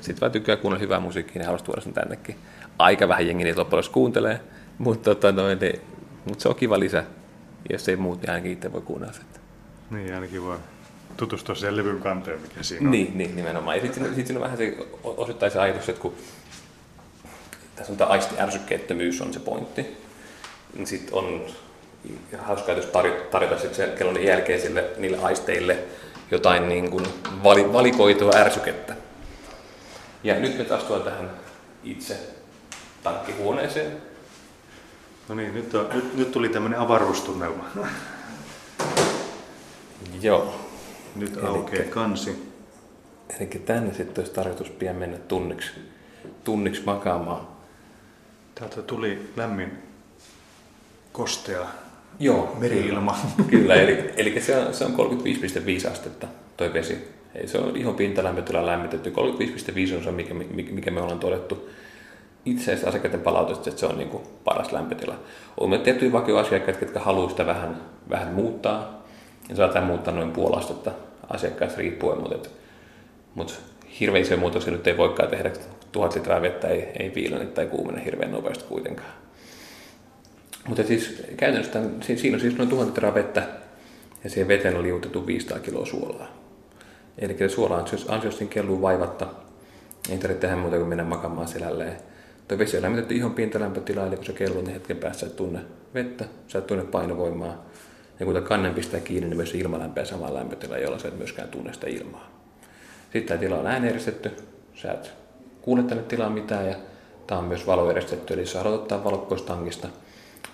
[0.00, 2.36] Sitten vaan tykkää kuunnella hyvää musiikkia, niin haluaisin tuoda sen tännekin.
[2.78, 4.40] Aika vähän jengi niitä loppujen kuuntelee,
[4.78, 5.80] mutta, tota, no, niin,
[6.24, 7.04] mutta se on kiva lisä.
[7.70, 9.40] Jos ei muut, niin ainakin itse voi kuunnella sitä.
[9.90, 10.58] Niin, ainakin voi
[11.16, 12.90] tutustua siihen levyn kanteen, mikä siinä on.
[12.90, 13.76] Niin, niin nimenomaan.
[13.76, 16.14] Ja sitten sit siinä on vähän se osittain se ajatus, että kun
[17.76, 19.86] tässä on tämä aistiärsykkeettömyys on se pointti,
[20.74, 21.46] niin sitten on
[22.38, 22.86] hauskaa, jos
[23.30, 25.78] tarjota sitten sen kellon jälkeisille niille aisteille
[26.32, 27.06] jotain niin kuin
[27.44, 28.96] vali, valikoitua ärsykettä.
[30.24, 31.30] Ja nyt me taas tähän
[31.84, 32.20] itse
[33.02, 33.96] tankkihuoneeseen.
[35.28, 37.64] No niin, nyt, on, nyt, nyt tuli tämmöinen avaruustunnelma.
[40.20, 40.54] Joo.
[41.16, 42.52] Nyt aukeaa kansi.
[43.40, 45.70] Eli tänne sitten olisi tarkoitus pian mennä tunniksi,
[46.44, 47.48] tunniksi makaamaan.
[48.54, 49.82] Täältä tuli lämmin
[51.12, 51.66] kostea
[52.20, 53.16] Joo, meriilma.
[53.50, 54.92] Kyllä, eli, eli se on, se on
[55.84, 57.08] 35,5 astetta toi vesi.
[57.34, 59.12] Ei, se on ihan pintalämpötila lämmitetty.
[59.90, 60.34] 35,5 on se, mikä,
[60.70, 61.68] mikä me ollaan todettu
[62.44, 65.14] itse asiassa asiakkaiden palautusta, että se on niin kuin paras lämpötila.
[65.60, 69.02] On tiettyjä vakioasiakkaita, jotka haluavat sitä vähän, vähän muuttaa.
[69.48, 70.90] Ja saattaa muuttaa noin puoli astetta
[71.28, 72.48] asiakkaasta riippuen, mutta,
[73.34, 73.54] mutta
[74.00, 75.50] hirveän isoja muutoksia nyt ei voikaan tehdä.
[75.92, 79.21] Tuhat litraa vettä ei, ei viilene tai kuumene hirveän nopeasti kuitenkaan.
[80.68, 81.80] Mutta siis käytännössä
[82.16, 83.48] siinä on siis noin tuhat litraa vettä
[84.24, 86.36] ja siihen veteen on liutettu 500 kiloa suolaa.
[87.18, 89.26] Eli suola ansiosti kelluu vaivatta.
[90.10, 91.96] Ei tarvitse tehdä muuta kuin mennä makaamaan selälleen.
[92.48, 95.60] Tuo vesi on lämmitetty ihan pintalämpötilaa, eli kun se kelluu, niin hetken päässä et tunne
[95.94, 97.64] vettä, sä et tunne painovoimaa.
[98.20, 101.48] Ja kun kannen pistää kiinni, niin myös ilma lämpää samaan lämpötilaan, jolla sä et myöskään
[101.48, 102.30] tunne sitä ilmaa.
[103.12, 104.30] Sitten tämä tila on ääneristetty,
[104.74, 105.12] sä et
[105.62, 106.74] kuule tänne tilaan mitään ja
[107.26, 108.88] tämä on myös valoeristetty, eli jos sä haluat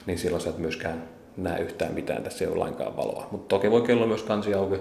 [0.06, 1.02] niin silloin sä et myöskään
[1.36, 3.28] näe yhtään mitään, tässä ei ole lainkaan valoa.
[3.30, 4.76] Mutta toki voi kello myös kansi auki,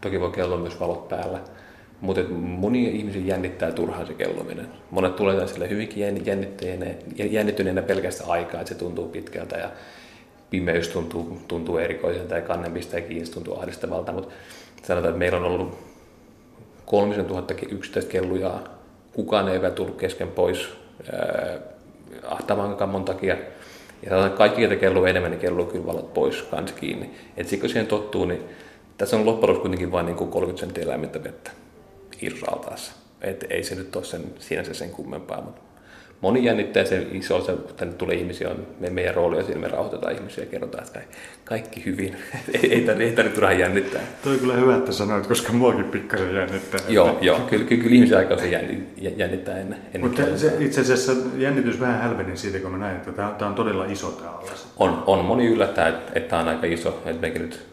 [0.00, 1.40] toki voi kello myös valot päällä.
[2.00, 4.68] Mutta moni ihmisiä jännittää turhaan se kellominen.
[4.90, 6.24] Monet tulee sille hyvinkin
[7.30, 9.70] jännittyneenä pelkästä aikaa, että se tuntuu pitkältä ja
[10.50, 14.12] pimeys tuntuu, tuntuu erikoiselta ja kannen pistää kiinni, tuntuu ahdistavalta.
[14.12, 14.34] Mutta
[14.82, 15.78] sanotaan, että meillä on ollut
[16.86, 18.60] kolmisen tuhatta yksittäistä kellujaa.
[19.12, 20.68] Kukaan ei ole tullut kesken pois
[22.26, 23.36] ahtavan kammon takia.
[24.10, 27.10] Ja kaikki, joita kelluu enemmän, niin kelluu kyllä valot pois kanssa kiinni.
[27.36, 28.42] Et sitten kun siihen tottuu, niin
[28.98, 31.50] tässä on loppujen kuitenkin vain niin 30 senttiä lämmintä vettä
[32.22, 32.92] irraltaassa.
[33.20, 35.60] Et ei se nyt ole sen, sinänsä sen kummempaa, mutta
[36.20, 39.68] moni jännittää se iso, se, tänne tulee ihmisiä, on me, meidän rooli on siinä, me
[39.68, 41.00] rauhoitetaan ihmisiä ja kerrotaan, että
[41.44, 42.16] kaikki hyvin,
[42.62, 44.00] ei, ei, tarvitse, ei tarvitse turhaan jännittää.
[44.24, 46.80] Toi kyllä hyvä, että sanoit, koska muakin pikkasen jännittää.
[46.88, 49.78] Joo, joo kyllä, kyllä, kyllä ihmisiä aika usein jännittää ennen.
[49.94, 53.48] ennen Mutta se, itse asiassa jännitys vähän hälveni siitä, kun mä näin, että tämä, tämä
[53.48, 54.68] on todella iso tämä allas.
[54.76, 57.70] On, on, moni yllättää, että, että tämä on aika iso, että mekin nyt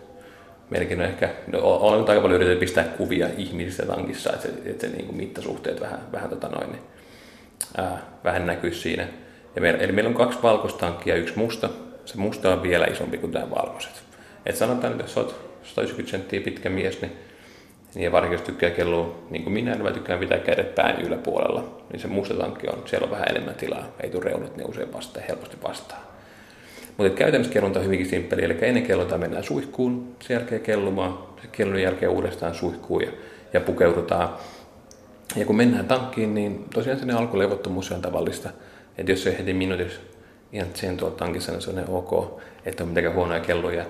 [0.70, 4.88] meilläkin on ehkä, no, olen aika paljon yritetty pistää kuvia ihmisistä tankissa, että se, että
[4.88, 6.82] se niin kuin mittasuhteet vähän, vähän, tota noin, niin,
[7.78, 9.08] ää, vähän näkyy siinä.
[9.56, 11.70] Ja meillä, eli meillä on kaksi valkoista tankkia ja yksi musta.
[12.06, 14.04] Se musta on vielä isompi kuin tämä valkoiset.
[14.46, 17.12] Et sanotaan, että jos olet 190 senttiä pitkä mies, niin,
[17.96, 21.82] niin varsinkin jos tykkää kellua, niin kuin minä, niin mä tykkään pitää kädet pään yläpuolella,
[21.92, 24.94] niin se musta tankki on, siellä on vähän enemmän tilaa, ei tule reunat niin usein
[24.94, 26.02] vastaan, helposti vastaan.
[26.98, 31.50] Mutta käytännössä kellunta on hyvinkin simppeli, eli ennen kelluntaa mennään suihkuun, sen jälkeen kellumaan, sen
[31.52, 33.12] kellun jälkeen uudestaan suihkuun ja,
[33.54, 34.30] ja pukeudutaan.
[35.38, 38.50] Ja kun mennään tankkiin, niin tosiaan sinne alkulevottomuus on tavallista.
[38.98, 40.00] Että jos se heti minuutissa
[40.54, 43.86] ihan sen tuolla tankissa, niin se on ok, että on mitenkään huonoja kelloja.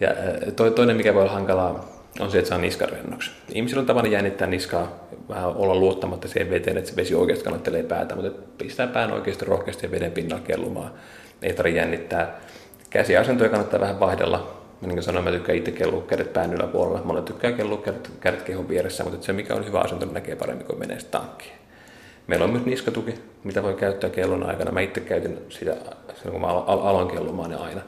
[0.00, 0.08] Ja
[0.56, 1.88] to, toinen, mikä voi olla hankalaa,
[2.20, 3.30] on se, että saa niskan rennoksi.
[3.52, 7.82] Ihmisillä on tapana jännittää niskaa, vähän olla luottamatta siihen veteen, että se vesi oikeasti kannattelee
[7.82, 10.92] päätä, mutta pistää pään oikeasti rohkeasti ja veden pinnalla kellumaan.
[11.42, 12.40] Ei tarvitse jännittää.
[12.90, 14.59] Käsiasentoja kannattaa vähän vaihdella.
[14.80, 17.02] Niin kuin sanoin, mä tykkään itse kellua kädet pään yläpuolella.
[17.04, 20.36] Monet tykkää kellua kädet, kädet kehon vieressä, mutta se mikä on hyvä asento, niin näkee
[20.36, 21.52] paremmin, kun menee tankkiin.
[22.26, 23.14] Meillä on myös niskatuki,
[23.44, 24.72] mitä voi käyttää kellon aikana.
[24.72, 25.76] Mä itse käytin sitä
[26.14, 27.80] silloin, kun mä aloin kellumaan niin aina.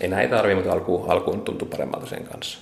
[0.00, 2.58] Ei näitä tarvitse, mutta alkuun, alkuun tuntuu paremmalta sen kanssa.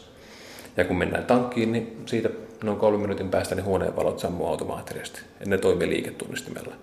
[0.77, 2.31] Ja kun mennään tankkiin, niin siitä
[2.65, 5.21] noin kolmen minuutin päästä ne huoneen valot sammuu automaattisesti.
[5.41, 6.75] Ja ne toimii liiketunnistimella.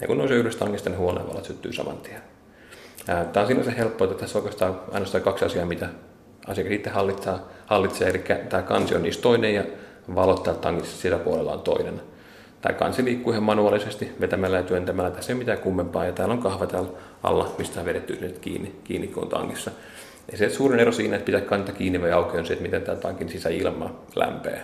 [0.00, 2.20] Ja kun nousee yhdestä tankista, niin huoneen valot syttyy saman tien.
[3.06, 5.88] Tämä on sinänsä helppoa, että tässä on oikeastaan ainoastaan kaksi asiaa, mitä
[6.48, 7.34] asiakas itse hallitsee,
[7.66, 8.08] hallitsee.
[8.08, 9.64] Eli tämä kansi on niistä toinen ja
[10.14, 12.00] valottaa tankissa sillä puolella on toinen.
[12.60, 15.10] Tämä kansi liikkuu ihan manuaalisesti vetämällä ja työntämällä.
[15.10, 16.88] Tässä ei mitään kummempaa ja täällä on kahva täällä
[17.22, 19.70] alla, mistä on vedetty nyt kiinni, kiinni kun on tankissa.
[20.32, 22.82] Ja se suurin ero siinä, että pitää kantaa kiinni vai auki, on se, että miten
[22.82, 24.62] tämä tankin sisäilma lämpee.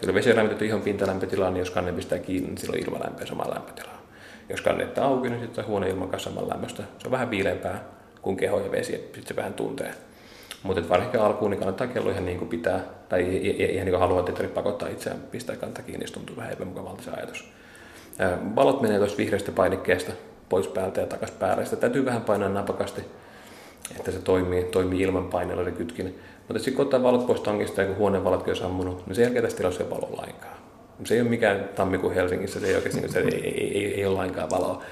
[0.00, 3.26] Kyllä vesi on lämmitetty ihan pintalämpötilaan, niin jos kanne pistää kiinni, niin silloin ilma lämpee
[3.26, 3.98] samaan lämpötilaan.
[4.48, 6.82] Jos kannetta auki, niin sitten huone ilman kanssa saman lämmöstä.
[6.98, 7.84] Se on vähän viileämpää
[8.22, 9.94] kuin keho ja vesi, että sitten se vähän tuntee.
[10.62, 14.24] Mutta varsinkin alkuun niin kannattaa kello ihan niin kuin pitää, tai ihan niin kuin haluaa,
[14.28, 17.52] että pakottaa itseään pistää kanta kiinni, se tuntuu vähän epämukavalta se ajatus.
[18.56, 20.12] Valot menee tuosta vihreästä painikkeesta
[20.48, 21.64] pois päältä ja takaisin päälle.
[21.64, 23.02] Sitä täytyy vähän painaa napakasti,
[23.96, 26.18] että se toimii, toimii ilman paineella se kytkin.
[26.38, 29.22] Mutta sitten kun ottaa valot pois tankista ja kun huoneen valotkin on sammunut, niin sen
[29.22, 30.56] jälkeen tästä tilassa ei ole valoa lainkaan.
[31.04, 34.14] Se ei ole mikään tammikuun Helsingissä, se ei oikeasti se ei, ei, ei, ei ole
[34.14, 34.82] lainkaan valoa.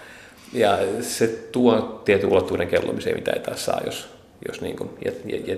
[0.53, 4.91] Ja se tuo tietyn ulottuvuuden kellomiseen, mitä ei taas saa, jos, jos niin kuin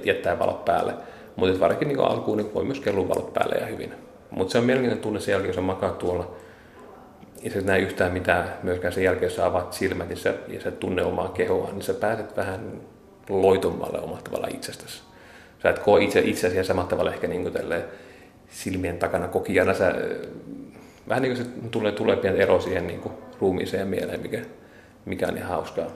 [0.05, 0.95] jättää valot päälle.
[1.37, 3.93] Mutta varsinkin niin alkuun niin voi myös kellua valot päälle ja hyvin.
[4.31, 6.35] Mutta se on mielenkiintoinen tunne sen jälkeen, jos sä makaat tuolla
[7.43, 10.61] ja sä näe yhtään mitään myöskään sen jälkeen, jos sä avaat silmät niin sä, ja
[10.61, 12.81] sä tunne omaa kehoa, niin sä pääset vähän
[13.29, 15.03] loitommalle omalla tavalla itsestäsi.
[15.63, 17.53] Sä et koe itse, itseäsi samalla tavalla ehkä niin
[18.49, 19.75] silmien takana kokijana.
[19.75, 19.95] Sä,
[21.09, 24.41] vähän niin kuin se tulee, tulee pieni ero siihen niin kuin ruumiiseen ja mieleen, mikä,
[25.05, 25.87] mikä on ihan hauskaa.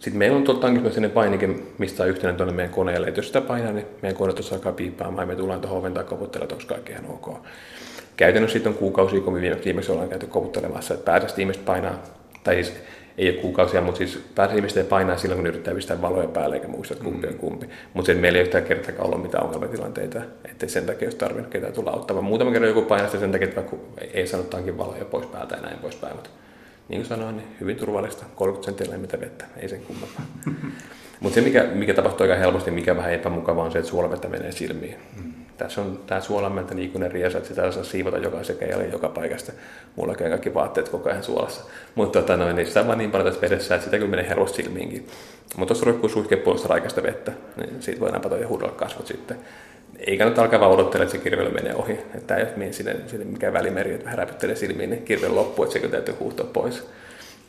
[0.00, 3.06] Sitten meillä on tankissa sellainen painike, mistä on yhtenä tuonne meidän koneelle.
[3.06, 5.94] Et jos sitä painaa, niin meidän kone tuossa alkaa piippaamaan ja me tullaan tuohon oven
[5.94, 7.46] tai koputtelemaan, että onko kaikki ihan ok.
[8.16, 12.02] Käytännössä sitten on kuukausia, kun me viimeksi, viimeksi ollaan käyty koputtelemassa, että pääsästi ihmiset painaa,
[12.44, 12.72] tai siis
[13.18, 16.68] ei ole kuukausia, mutta siis pääsee ihmisten painaa silloin, kun yrittää pistää valoja päälle eikä
[16.68, 17.68] muista, että kumpi on kumpi.
[17.94, 21.72] Mutta sen meillä ei yhtään kertakaan ollut mitään ongelmatilanteita, ettei sen takia olisi tarvinnut ketään
[21.72, 22.24] tulla auttamaan.
[22.24, 23.62] Muutama kerran joku painaa sen takia, että
[24.14, 26.16] ei sanotaankin valoja pois päältä ja näin poispäin.
[26.16, 26.30] Mutta
[26.90, 30.22] niin kuin sanoin, niin hyvin turvallista, 30 senttiä mitä vettä, ei sen kummempaa.
[31.20, 34.52] Mutta se, mikä, mikä tapahtuu aika helposti, mikä vähän epämukavaa, on se, että suolavettä menee
[34.52, 34.96] silmiin.
[35.16, 35.32] Mm.
[35.58, 39.52] Tässä on tämä suolamelta ikuinen riesa, että sitä saa siivota joka sekä joka paikasta.
[39.96, 41.64] Mulla käy kaikki vaatteet koko ajan suolassa.
[41.94, 44.28] Mutta tota noin, niin sitä on vaan niin paljon tässä vedessä, että sitä kyllä menee
[44.28, 45.06] helposti silmiinkin.
[45.56, 49.36] Mutta tuossa roikkuu suihkeen puolesta raikasta vettä, niin siitä voi napata ja huudella kasvot sitten.
[50.06, 51.98] Ei kannata alkaa vaan odottele, että se kirvely menee ohi.
[52.14, 55.72] Että ei ole sinne, sinne mikään välimeri, että vähän räpyttelee silmiin, niin kirvely loppuu, että
[55.72, 56.88] se kyllä täytyy huuhtoa pois.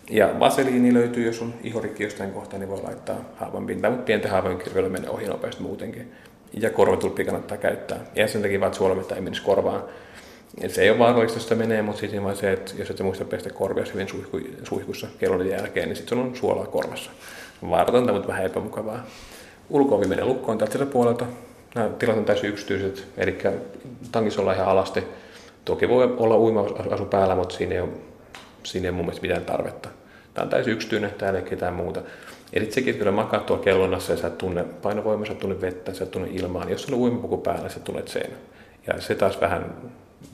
[0.09, 4.31] Ja vaseliini löytyy, jos on ihorikki jostain kohtaa, niin voi laittaa haavan pintaan, mutta pienten
[4.31, 6.11] haavojen kirvely menee ohi nopeasti muutenkin
[6.53, 7.99] ja korvatulppi kannattaa käyttää.
[8.15, 9.83] Ja sen takia vaan, että ei menisi korvaan.
[10.61, 12.99] Ja se ei ole vaarallista, jos se menee, mutta siis vaan se, että jos et
[12.99, 17.11] muista pestä korvia hyvin suihku, suihkussa kellon jälkeen, niin sitten on suolaa korvassa.
[17.69, 19.05] Vaaratonta, mutta vähän epämukavaa.
[19.69, 21.25] Ulko menee lukkoon tältä puolelta.
[21.75, 23.37] Nämä tilat on täysin yksityiset, eli
[24.11, 25.03] tankissa ollaan ihan alasti.
[25.65, 27.89] Toki voi olla uima-asu päällä, mutta siinä ei ole,
[28.63, 29.89] siinä ei ole mun mielestä mitään tarvetta.
[30.33, 32.01] Tämä on täysin yksityinen, täällä ei ketään muuta.
[32.53, 35.93] Eli sekin, että makaat tuolla kellonnassa ja sä et tunne painovoimaa, sä et tunne vettä,
[35.93, 38.31] sä et tunne ilmaa, niin jos sulla on uimapuku päällä, sä tunnet sen.
[38.87, 39.75] Ja se taas vähän,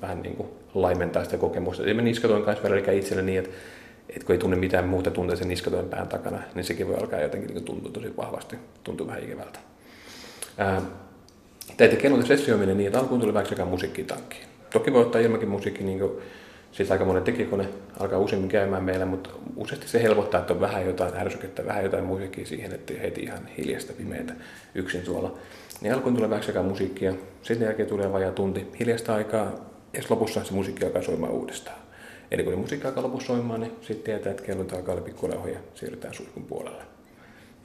[0.02, 1.84] vähän niin kuin laimentaa sitä kokemusta.
[1.84, 3.52] Eli mä niskatoin kanssa välillä itselle niin, että,
[4.10, 7.20] että kun ei tunne mitään muuta tuntea sen niskatoin pään takana, niin sekin voi alkaa
[7.20, 9.60] jotenkin niin tuntua tosi vahvasti, tuntuu vähän ikävältä.
[10.58, 10.82] Ää,
[11.78, 14.46] Teitä kellon stressioiminen niin, että alkuun tuli vähän musiikkia tankkiin.
[14.74, 16.22] Toki voi ottaa ilmakin musiikki niin kuin
[16.72, 20.86] Siis aika monen tekikone alkaa useimmin käymään meillä, mutta useasti se helpottaa, että on vähän
[20.86, 24.34] jotain ärsykettä, vähän jotain musiikkia siihen, että heti ihan hiljasta pimeätä
[24.76, 25.38] yksin tuolla.
[25.82, 29.52] Niin alkuun tulee vähän aikaa musiikkia, sen jälkeen tulee vajaa tunti hiljasta aikaa,
[29.94, 31.80] ja lopussa se musiikki alkaa soimaan uudestaan.
[32.32, 35.52] Eli kun musiikki alkaa lopussa soimaan, niin sitten tietää, että kellot alkaa olla pikkuhiljaa ohi
[35.52, 36.84] ja siirrytään suihkun puolelle.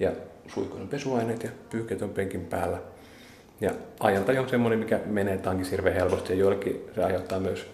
[0.01, 0.13] Ja
[0.47, 2.79] suihkun on pesuaineet ja pyyhkeet on penkin päällä.
[3.63, 3.71] Ja
[4.01, 7.67] ajalta on semmoinen, mikä menee tankissa hirveän helposti ja joillekin se aiheuttaa myös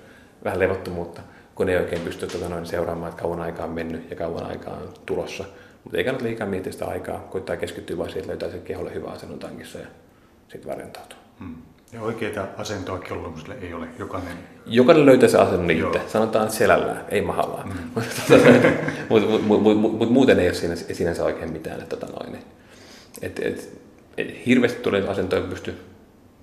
[0.44, 1.20] vähän levottomuutta,
[1.54, 4.74] kun ei oikein pysty tuota noin seuraamaan, että kauan aikaa on mennyt ja kauan aikaa
[4.74, 5.44] on tulossa.
[5.84, 8.94] Mutta ei kannata liikaa miettiä sitä aikaa, koittaa keskittyä vain siihen, että löytää sen keholle
[8.94, 9.86] hyvä asennon tankissa ja
[10.48, 11.18] sitten varjentautua.
[11.38, 11.56] Hmm.
[11.92, 14.32] Ja oikeita asentoa kellomuselle ei ole jokainen.
[14.66, 16.00] Jokainen löytää se asennon itse.
[16.06, 17.68] Sanotaan selällään, ei mahallaan.
[17.68, 17.74] Mm.
[19.08, 21.80] Mutta mut, mut, mut, mut, muuten ei ole siinä, sinänsä oikein mitään.
[21.80, 22.38] Että, tota noin,
[23.22, 23.77] et, et,
[24.18, 25.74] et, hirveästi tulee asentoja pysty,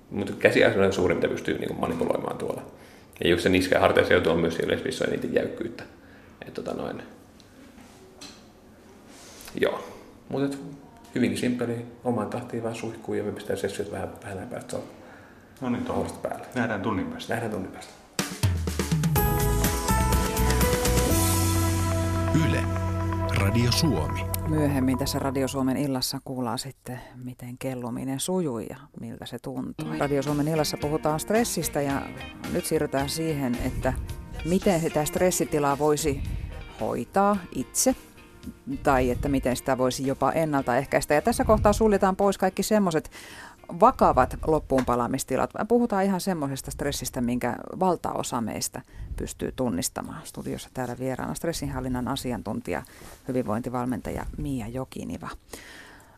[0.09, 2.61] mutta käsiasennon suurin, mitä pystyy niin manipuloimaan tuolla.
[3.23, 5.83] Ja just se niska ja harteissa joutuu on myös yleisvissä niitä jäykkyyttä.
[6.47, 7.03] Et, tota noin.
[9.61, 9.83] Joo.
[10.29, 10.57] Mutta
[11.15, 14.77] hyvinkin simppeli, omaan tahtiin vaan suihkuu ja me pistää sessiot vähän, vähän päästä
[15.61, 15.85] No niin,
[16.21, 16.45] päälle.
[16.55, 17.33] Nähdään tunnin päästä.
[17.33, 17.93] Nähdään tunnin päästä.
[23.45, 24.25] Radio Suomi.
[24.47, 29.87] Myöhemmin tässä Radio Suomen illassa kuullaan sitten, miten kelluminen sujui ja miltä se tuntuu.
[29.99, 32.01] Radio Suomen illassa puhutaan stressistä ja
[32.53, 33.93] nyt siirrytään siihen, että
[34.45, 36.23] miten sitä stressitilaa voisi
[36.81, 37.95] hoitaa itse
[38.83, 41.13] tai että miten sitä voisi jopa ennaltaehkäistä.
[41.13, 43.11] Ja tässä kohtaa suljetaan pois kaikki semmoiset
[43.79, 45.49] vakavat loppuunpalamistilat.
[45.67, 48.81] Puhutaan ihan semmoisesta stressistä, minkä valtaosa meistä
[49.15, 50.21] pystyy tunnistamaan.
[50.23, 52.83] Studiossa täällä vieraana stressinhallinnan asiantuntija,
[53.27, 55.29] hyvinvointivalmentaja Mia Jokiniva.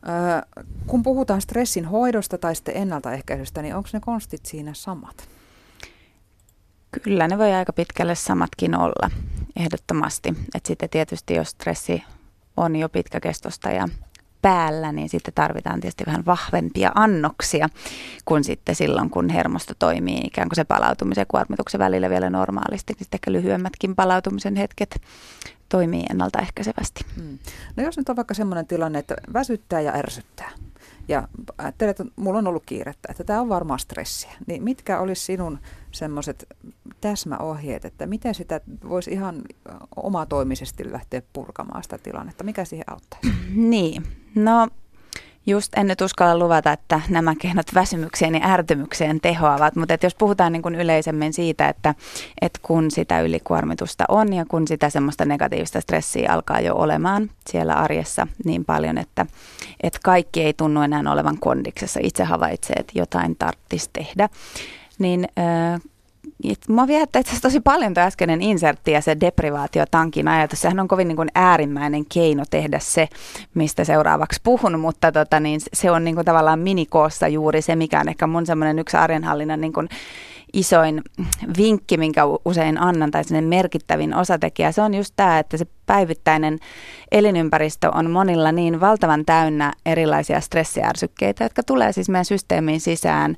[0.07, 5.29] Öö, kun puhutaan stressin hoidosta tai sitten ennaltaehkäisystä, niin onko ne konstit siinä samat?
[7.03, 9.09] Kyllä, ne voi aika pitkälle samatkin olla,
[9.55, 10.33] ehdottomasti.
[10.55, 12.03] Et sitten tietysti, jos stressi
[12.57, 13.87] on jo pitkäkestosta ja
[14.41, 17.69] päällä, niin sitten tarvitaan tietysti vähän vahvempia annoksia
[18.25, 22.93] kuin sitten silloin, kun hermosto toimii ikään kuin se palautumisen ja kuormituksen välillä vielä normaalisti.
[22.93, 25.01] Niin sitten ehkä lyhyemmätkin palautumisen hetket
[25.69, 27.05] toimii ennaltaehkäisevästi.
[27.15, 27.39] Hmm.
[27.75, 30.49] No jos nyt on vaikka sellainen tilanne, että väsyttää ja ärsyttää,
[31.07, 35.25] ja ajattelet, että mulla on ollut kiirettä, että tämä on varmaan stressiä, niin mitkä olisi
[35.25, 35.59] sinun
[35.91, 36.47] semmoiset
[37.01, 39.41] täsmäohjeet, että miten sitä voisi ihan
[39.95, 42.43] omatoimisesti lähteä purkamaan sitä tilannetta?
[42.43, 43.27] Mikä siihen auttaisi?
[43.55, 44.03] Niin,
[44.35, 44.67] no
[45.49, 50.15] Just en nyt uskalla luvata, että nämä keinot väsymykseen ja ärtymykseen tehoavat, mutta että jos
[50.15, 51.95] puhutaan niin kuin yleisemmin siitä, että,
[52.41, 57.73] että kun sitä ylikuormitusta on ja kun sitä semmoista negatiivista stressiä alkaa jo olemaan siellä
[57.73, 59.25] arjessa niin paljon, että,
[59.83, 64.29] että kaikki ei tunnu enää olevan kondiksessa, itse havaitsee, että jotain tarvitsisi tehdä,
[64.99, 65.27] niin
[66.69, 70.61] Mä viehättää itse tosi paljon tuo äskeinen insertti ja se deprivaatiotankin ajatus.
[70.61, 73.09] Sehän on kovin niin kuin äärimmäinen keino tehdä se,
[73.53, 77.99] mistä seuraavaksi puhun, mutta tota, niin se on niin kuin tavallaan minikoossa juuri se, mikä
[77.99, 79.89] on ehkä mun semmoinen yksi arjenhallinnan niin kuin
[80.53, 81.01] isoin
[81.57, 86.59] vinkki, minkä usein annan, tai merkittävin osatekijä, se on just tämä, että se päivittäinen
[87.11, 93.37] elinympäristö on monilla niin valtavan täynnä erilaisia stressiärsykkeitä, jotka tulee siis meidän systeemiin sisään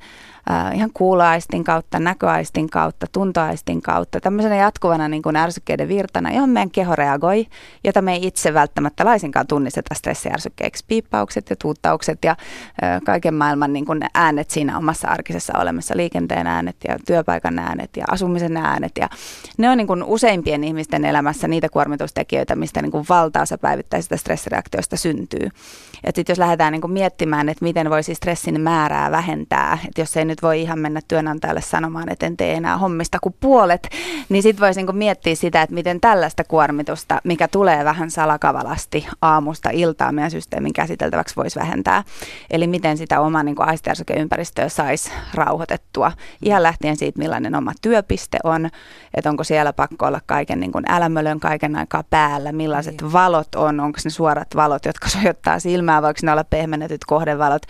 [0.52, 6.50] äh, ihan kuuloaistin kautta, näköaistin kautta, tuntoaistin kautta, tämmöisenä jatkuvana niin kuin ärsykkeiden virtana, johon
[6.50, 7.48] meidän keho reagoi,
[7.84, 10.86] jota me ei itse välttämättä laisinkaan tunnisteta stressiärsykkeeksi.
[10.88, 16.48] Piippaukset ja tuuttaukset ja äh, kaiken maailman niin kuin äänet siinä omassa arkisessa olemassa, liikenteen
[16.48, 18.92] äänet ja työpaikan äänet ja asumisen äänet.
[19.00, 19.10] Ja
[19.58, 24.98] ne on niin kuin useimpien ihmisten elämässä niitä kuormitustekijöitä, mistä niin kuin valtaosa päivittäisistä stressireaktioista
[24.98, 25.50] syntyy.
[26.04, 30.18] Et sit jos lähdetään niin kuin miettimään, että miten voisi stressin määrää vähentää, että jos
[30.18, 33.90] ei nyt voi ihan mennä työnantajalle sanomaan, että en tee enää hommista kuin puolet,
[34.30, 39.70] niin sitten voisi niin miettiä sitä, että miten tällaista kuormitusta, mikä tulee vähän salakavalasti aamusta
[39.70, 42.04] iltaa meidän systeemin käsiteltäväksi, voisi vähentää.
[42.52, 46.12] Eli miten sitä omaa niin aistiarsukeympäristöä saisi rauhoitettua.
[46.42, 48.70] Ihan lähtien siitä, millainen oma työpiste on,
[49.14, 53.14] että onko siellä pakko olla kaiken niin älämölön kaiken aikaa päällä, millaiset niin.
[53.14, 57.62] valot on, onko ne suorat valot, jotka sojottaa silmää, voiko ne olla pehmennetyt kohdevalot,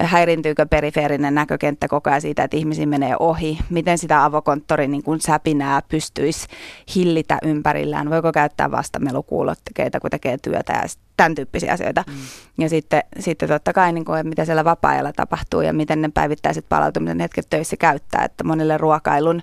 [0.00, 5.20] häirintyykö perifeerinen näkökenttä koko ajan siitä, että ihmisiä menee ohi, miten sitä avokonttorin niin kuin
[5.20, 6.46] säpinää pystyisi
[6.94, 10.82] hillitä ympärillään, voiko käyttää vastamelukuulottekeita, kun tekee työtä ja
[11.16, 12.04] tämän tyyppisiä asioita.
[12.06, 12.14] Mm.
[12.58, 16.66] Ja sitten, sitten totta kai, niin kuin, mitä siellä vapaa-ajalla tapahtuu ja miten ne päivittäiset
[16.68, 19.42] palautumisen hetket töissä käyttää, että monille ruokailun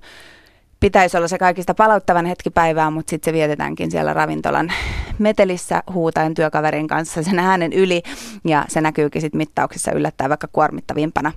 [0.79, 4.71] pitäisi olla se kaikista palauttavan hetki päivää, mutta sitten se vietetäänkin siellä ravintolan
[5.19, 8.01] metelissä huutaen työkaverin kanssa sen äänen yli.
[8.45, 11.31] Ja se näkyykin sitten mittauksissa yllättäen vaikka kuormittavimpana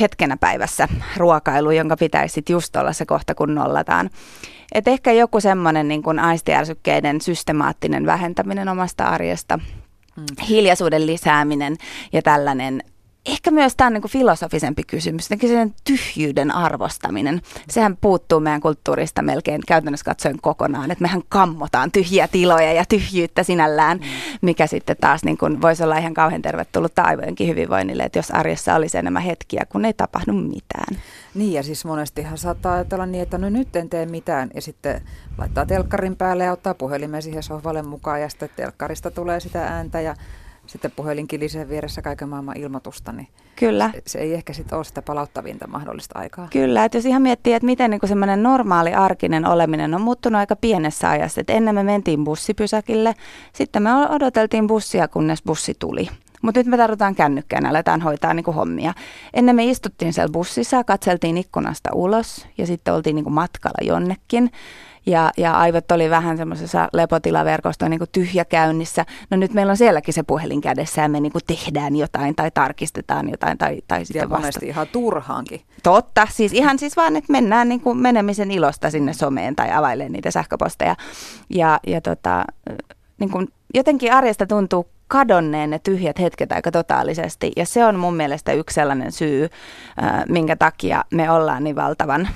[0.00, 4.10] hetkenä päivässä ruokailu, jonka pitäisi just olla se kohta, kun nollataan.
[4.72, 9.56] Et ehkä joku semmoinen niin kuin aistiärsykkeiden systemaattinen vähentäminen omasta arjesta,
[10.16, 10.24] mm.
[10.48, 11.76] hiljaisuuden lisääminen
[12.12, 12.82] ja tällainen
[13.26, 17.42] ehkä myös tämä on niin filosofisempi kysymys, sen tyhjyyden arvostaminen.
[17.68, 23.42] Sehän puuttuu meidän kulttuurista melkein käytännössä katsoen kokonaan, että mehän kammotaan tyhjiä tiloja ja tyhjyyttä
[23.42, 24.04] sinällään, mm.
[24.42, 28.74] mikä sitten taas niin kuin voisi olla ihan kauhean tervetullut aivojenkin hyvinvoinnille, että jos arjessa
[28.74, 31.02] olisi enemmän hetkiä, kun ei tapahdu mitään.
[31.34, 35.00] Niin ja siis monestihan saattaa ajatella niin, että no nyt en tee mitään ja sitten
[35.38, 40.00] laittaa telkkarin päälle ja ottaa puhelimen siihen sohvalle mukaan ja sitten telkkarista tulee sitä ääntä
[40.00, 40.14] ja
[40.66, 43.90] sitten puhelin kilisee vieressä kaiken maailman ilmoitusta, niin Kyllä.
[43.94, 46.48] Se, se ei ehkä sitten ole sitä palauttavinta mahdollista aikaa.
[46.52, 50.56] Kyllä, että jos ihan miettii, että miten niin semmoinen normaali arkinen oleminen on muuttunut aika
[50.56, 53.14] pienessä ajassa, että ennen me mentiin bussipysäkille,
[53.52, 56.08] sitten me odoteltiin bussia, kunnes bussi tuli.
[56.42, 58.94] Mutta nyt me tarvitaan kännykkään, aletaan hoitaa niin kuin hommia.
[59.34, 64.50] Ennen me istuttiin siellä bussissa, katseltiin ikkunasta ulos ja sitten oltiin niin kuin matkalla jonnekin
[65.06, 69.06] ja, ja aivot oli vähän semmoisessa lepotilaverkostoon niin tyhjäkäynnissä.
[69.30, 72.50] No nyt meillä on sielläkin se puhelin kädessä ja me niin kuin tehdään jotain tai
[72.50, 75.60] tarkistetaan jotain tai, tai sitten ja monesti ihan turhaankin.
[75.82, 80.12] Totta, siis ihan siis vaan, että mennään niin kuin menemisen ilosta sinne someen tai availemaan
[80.12, 80.96] niitä sähköposteja.
[81.50, 82.44] Ja, ja tota,
[83.18, 87.52] niin kuin jotenkin arjesta tuntuu kadonneen ne tyhjät hetket aika totaalisesti.
[87.56, 89.48] Ja se on mun mielestä yksi sellainen syy,
[90.28, 92.28] minkä takia me ollaan niin valtavan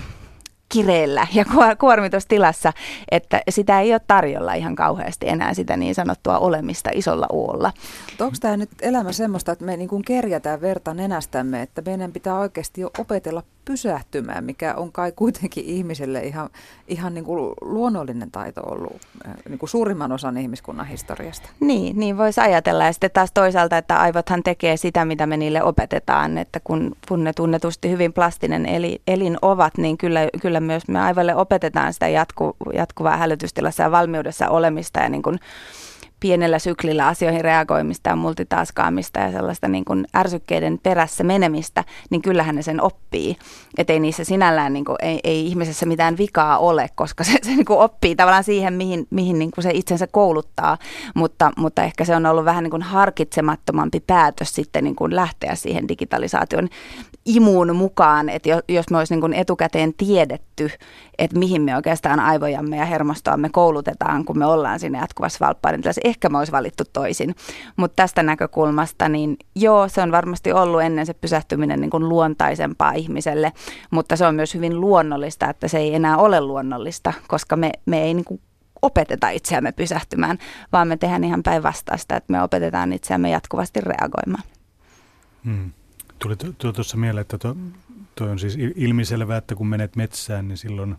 [0.68, 1.44] kireellä ja
[1.80, 2.72] kuormitustilassa,
[3.10, 7.72] että sitä ei ole tarjolla ihan kauheasti enää sitä niin sanottua olemista isolla uulla.
[8.20, 12.38] Onko tämä nyt elämä semmoista, että me niin kuin kerjätään verta nenästämme, että meidän pitää
[12.38, 16.50] oikeasti jo opetella pysähtymään, mikä on kai kuitenkin ihmiselle ihan,
[16.88, 21.48] ihan niin kuin luonnollinen taito ollut äh, niin kuin suurimman osan ihmiskunnan historiasta.
[21.60, 22.84] Niin, niin voisi ajatella.
[22.84, 27.24] Ja sitten taas toisaalta, että aivothan tekee sitä, mitä me niille opetetaan, että kun, kun
[27.24, 32.08] ne tunnetusti hyvin plastinen eli, elin ovat, niin kyllä, kyllä myös me aivoille opetetaan sitä
[32.08, 35.38] jatku, jatkuvaa hälytystilassa ja valmiudessa olemista ja niin kuin
[36.20, 42.54] pienellä syklillä asioihin reagoimista ja multitaskaamista ja sellaista niin kuin ärsykkeiden perässä menemistä, niin kyllähän
[42.54, 43.36] ne sen oppii.
[43.78, 47.50] Että ei niissä sinällään, niin kuin, ei, ei ihmisessä mitään vikaa ole, koska se, se
[47.50, 50.78] niin kuin oppii tavallaan siihen, mihin, mihin niin kuin se itsensä kouluttaa,
[51.14, 55.54] mutta, mutta ehkä se on ollut vähän niin kuin harkitsemattomampi päätös sitten niin kuin lähteä
[55.54, 56.68] siihen digitalisaation
[57.26, 60.70] imuun mukaan, että jos me olisi niin kuin etukäteen tiedetty,
[61.18, 66.28] että mihin me oikeastaan aivojamme ja hermostoamme koulutetaan, kun me ollaan siinä jatkuvassa valppauden ehkä
[66.28, 67.34] me olisi valittu toisin.
[67.76, 72.92] Mutta tästä näkökulmasta, niin joo, se on varmasti ollut ennen se pysähtyminen niin kuin luontaisempaa
[72.92, 73.52] ihmiselle,
[73.90, 78.02] mutta se on myös hyvin luonnollista, että se ei enää ole luonnollista, koska me, me
[78.02, 78.40] ei niin kuin
[78.82, 80.38] opeteta itseämme pysähtymään,
[80.72, 84.44] vaan me tehdään ihan päinvastaista, että me opetetaan itseämme jatkuvasti reagoimaan.
[85.44, 85.70] Hmm.
[86.18, 86.36] Tuli
[86.74, 87.56] tuossa mieleen, että tuo,
[88.14, 90.96] tuo on siis ilmiselvää, että kun menet metsään, niin silloin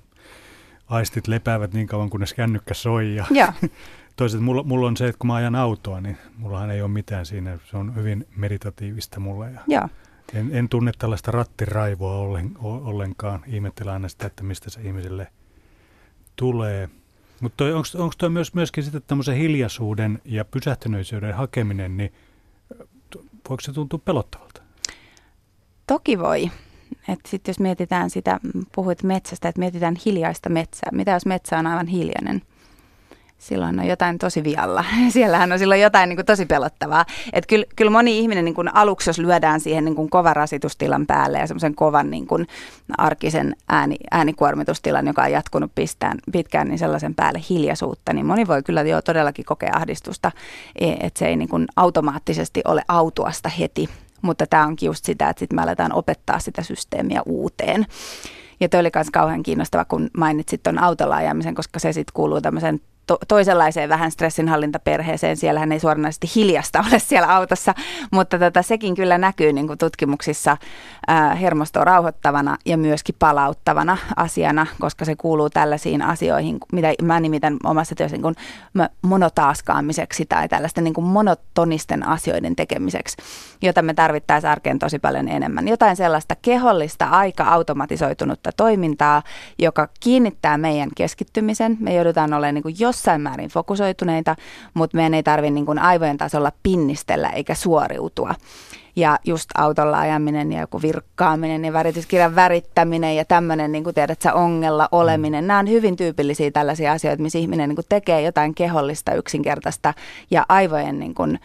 [0.90, 3.16] aistit lepäävät niin kauan, kunnes kännykkä soi.
[3.16, 3.54] Ja ja.
[4.16, 7.26] toiset, mulla, mulla on se, että kun mä ajan autoa, niin mullahan ei ole mitään
[7.26, 7.58] siinä.
[7.72, 9.52] Se on hyvin meditatiivista mulle.
[9.52, 9.90] Ja ja.
[10.34, 13.44] En, en tunne tällaista rattiraivoa ollen, ollenkaan.
[13.48, 15.28] Ihmettelen aina sitä, että mistä se ihmiselle
[16.36, 16.90] tulee.
[17.42, 17.64] Mutta
[17.98, 22.14] onko toi myös, myöskin sitten tämmöisen hiljaisuuden ja pysähtyneisyyden hakeminen, niin
[23.50, 24.62] voiko se tuntua pelottavalta?
[25.88, 26.52] Toki voi.
[27.28, 28.40] Sitten jos mietitään sitä,
[28.76, 30.90] puhuit metsästä, että mietitään hiljaista metsää.
[30.92, 32.42] Mitä jos metsä on aivan hiljainen?
[33.40, 34.86] silloin on jotain tosi vialla.
[35.10, 37.06] Siellähän on silloin jotain niin kuin tosi pelottavaa.
[37.34, 41.06] Et kyllä, kyllä moni ihminen niin kuin aluksi, jos lyödään siihen niin kuin kovan rasitustilan
[41.06, 42.48] päälle ja semmoisen kovan niin kuin
[42.98, 48.64] arkisen ääni, äänikuormitustilan, joka on jatkunut pistään, pitkään, niin sellaisen päälle hiljaisuutta, niin moni voi
[48.64, 50.32] kyllä jo todellakin kokea ahdistusta,
[50.76, 53.90] e, että se ei niin kuin automaattisesti ole autuasta heti.
[54.22, 57.86] Mutta tämä onkin just sitä, että sitten me aletaan opettaa sitä systeemiä uuteen.
[58.60, 62.42] Ja toi oli myös kauhean kiinnostava, kun mainitsit tuon autolla ajamisen, koska se sitten kuuluu
[62.42, 65.38] tämmöisen to, toisenlaiseen vähän stressinhallintaperheeseen.
[65.38, 67.74] Siellähän ei suoranaisesti hiljasta ole siellä autossa,
[68.12, 70.58] mutta tota, sekin kyllä näkyy niin kuin tutkimuksissa
[71.08, 77.58] ää, hermostoa rauhoittavana ja myöskin palauttavana asiana, koska se kuuluu tällaisiin asioihin, mitä mä nimitän
[77.64, 78.36] omassa työssä niin kuin
[79.02, 83.18] monotaaskaamiseksi tai tällaisten niin kuin monotonisten asioiden tekemiseksi,
[83.62, 85.68] jota me tarvittaisiin arkeen tosi paljon enemmän.
[85.68, 89.24] Jotain sellaista kehollista, aika automatisoitunutta toimintaa,
[89.60, 91.78] joka kiinnittää meidän keskittymisen.
[91.80, 94.36] Me joudutaan olemaan niin kuin jos jossain määrin fokusoituneita,
[94.74, 98.36] mutta meidän ei tarvitse niin aivojen tasolla pinnistellä eikä suoriutua.
[98.96, 104.22] Ja just autolla ajaminen ja joku virkkaaminen ja värityskirjan värittäminen ja tämmöinen, niin kuin tiedät
[104.22, 105.48] sä, ongella oleminen.
[105.48, 109.94] Nämä on hyvin tyypillisiä tällaisia asioita, missä ihminen niin kuin tekee jotain kehollista, yksinkertaista
[110.32, 111.40] ja aivojen niin kuin,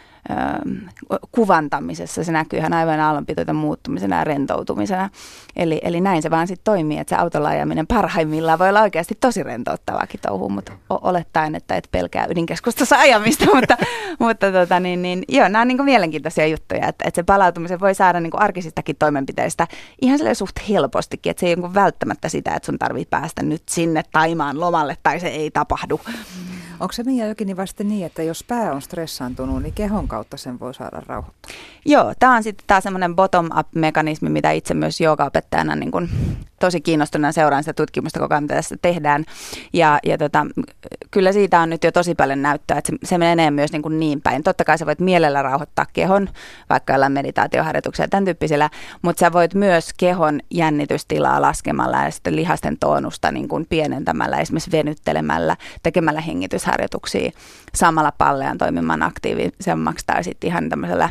[1.32, 2.24] kuvantamisessa.
[2.24, 5.10] Se näkyy ihan aivan aallonpitoita muuttumisena ja rentoutumisena.
[5.56, 9.14] Eli, eli näin se vaan sitten toimii, että se autolla ajaminen parhaimmillaan voi olla oikeasti
[9.20, 13.76] tosi rentouttavaakin touhu, mutta olettaen, että et pelkää ydinkeskustassa ajamista, mutta,
[14.18, 17.94] mutta tota, niin, niin, joo, nämä on niin mielenkiintoisia juttuja, että, että se palautumisen voi
[17.94, 19.66] saada niin arkisistakin toimenpiteistä
[20.02, 23.62] ihan sille suht helpostikin, että se ei ole välttämättä sitä, että sun tarvii päästä nyt
[23.68, 26.00] sinne Taimaan lomalle tai se ei tapahdu.
[26.80, 30.60] Onko se Mia Jokini vasta niin, että jos pää on stressaantunut, niin kehon kautta sen
[30.60, 31.52] voi saada rauhoittua?
[31.84, 36.08] Joo, tämä on sitten taas semmoinen bottom-up-mekanismi, mitä itse myös joogaopettajana niin kun
[36.64, 39.24] tosi kiinnostuneena seuraan sitä tutkimusta, koko ajan tässä tehdään.
[39.72, 40.46] Ja, ja tota,
[41.10, 44.00] kyllä siitä on nyt jo tosi paljon näyttöä, että se, se menee myös niin, kuin
[44.00, 44.42] niin päin.
[44.42, 46.28] Totta kai sä voit mielellä rauhoittaa kehon,
[46.70, 48.70] vaikka jollain meditaatioharjoituksella tämän tyyppisellä,
[49.02, 54.72] mutta sä voit myös kehon jännitystilaa laskemalla ja sitten lihasten toonusta niin kuin pienentämällä, esimerkiksi
[54.72, 57.30] venyttelemällä, tekemällä hengitysharjoituksia
[57.74, 61.08] samalla pallean toimimaan aktiivisemmaksi tai sitten ihan tämmöisellä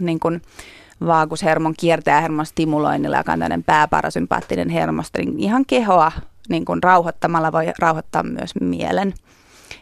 [0.00, 0.42] niin kuin,
[1.06, 6.12] vaagushermon kiertäjähermon stimuloinnilla, joka on tämmöinen pääparasympaattinen hermosto, niin ihan kehoa
[6.48, 9.14] niin kuin rauhoittamalla voi rauhoittaa myös mielen.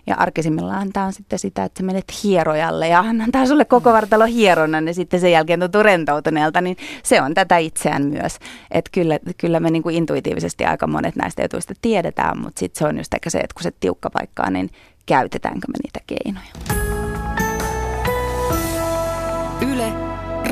[0.07, 4.25] Ja arkisimmillaan tämä on sitten sitä, että sä menet hierojalle ja antaa sulle koko vartalo
[4.25, 8.39] hieronnan ja sitten sen jälkeen tuntuu rentoutuneelta, niin se on tätä itseään myös.
[8.71, 12.87] Että kyllä, kyllä me niin kuin intuitiivisesti aika monet näistä etuista tiedetään, mutta sitten se
[12.87, 14.71] on just ehkä se, että kun se tiukka paikkaa, niin
[15.07, 16.92] käytetäänkö me niitä keinoja.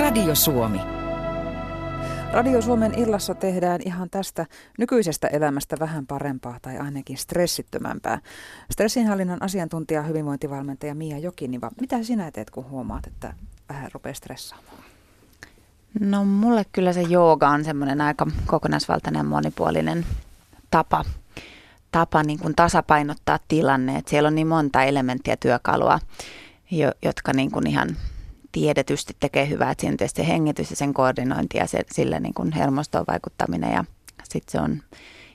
[0.00, 0.80] Radio Suomi.
[2.32, 4.46] Radio Suomen illassa tehdään ihan tästä
[4.78, 8.18] nykyisestä elämästä vähän parempaa tai ainakin stressittömämpää.
[8.72, 13.34] Stressinhallinnan asiantuntija, hyvinvointivalmentaja Mia Jokiniva, mitä sinä teet, kun huomaat, että
[13.68, 14.82] vähän rupeaa stressaamaan?
[16.00, 20.06] No mulle kyllä se jooga on semmoinen aika kokonaisvaltainen ja monipuolinen
[20.70, 21.04] tapa,
[21.92, 23.96] tapa niin kuin tasapainottaa tilanne.
[23.96, 25.98] Et siellä on niin monta elementtiä työkalua,
[27.02, 27.96] jotka niin kuin ihan
[28.52, 32.52] tiedetysti tekee hyvää, että siinä se hengitys ja sen koordinointi ja se, sille niin kuin
[32.52, 33.84] hermostoon vaikuttaminen ja
[34.24, 34.82] sitten se on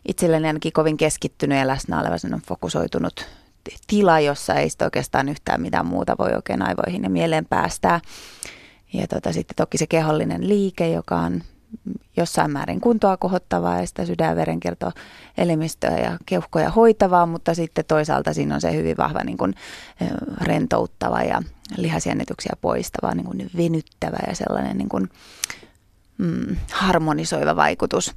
[0.07, 2.15] itselleni ainakin kovin keskittynyt ja läsnä oleva,
[2.47, 3.25] fokusoitunut
[3.87, 8.01] tila, jossa ei sitten oikeastaan yhtään mitään muuta voi oikein aivoihin ja mieleen päästää.
[8.93, 11.43] Ja tota, sitten toki se kehollinen liike, joka on
[12.17, 14.91] jossain määrin kuntoa kohottavaa ja sitä sydänverenkierto
[15.37, 19.55] elimistöä ja keuhkoja hoitavaa, mutta sitten toisaalta siinä on se hyvin vahva niin kuin,
[20.41, 21.41] rentouttava ja
[21.77, 25.09] lihasjännityksiä poistava, niin kuin venyttävä ja sellainen niin kuin,
[26.17, 28.15] mm, harmonisoiva vaikutus.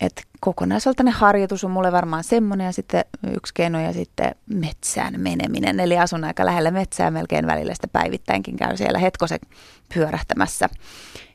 [0.00, 3.04] Et kokonaisvaltainen harjoitus on mulle varmaan semmoinen ja sitten
[3.36, 5.80] yksi keino ja sitten metsään meneminen.
[5.80, 9.38] Eli asun aika lähellä metsää melkein välillä sitä päivittäinkin käy siellä hetkosen
[9.94, 10.68] pyörähtämässä.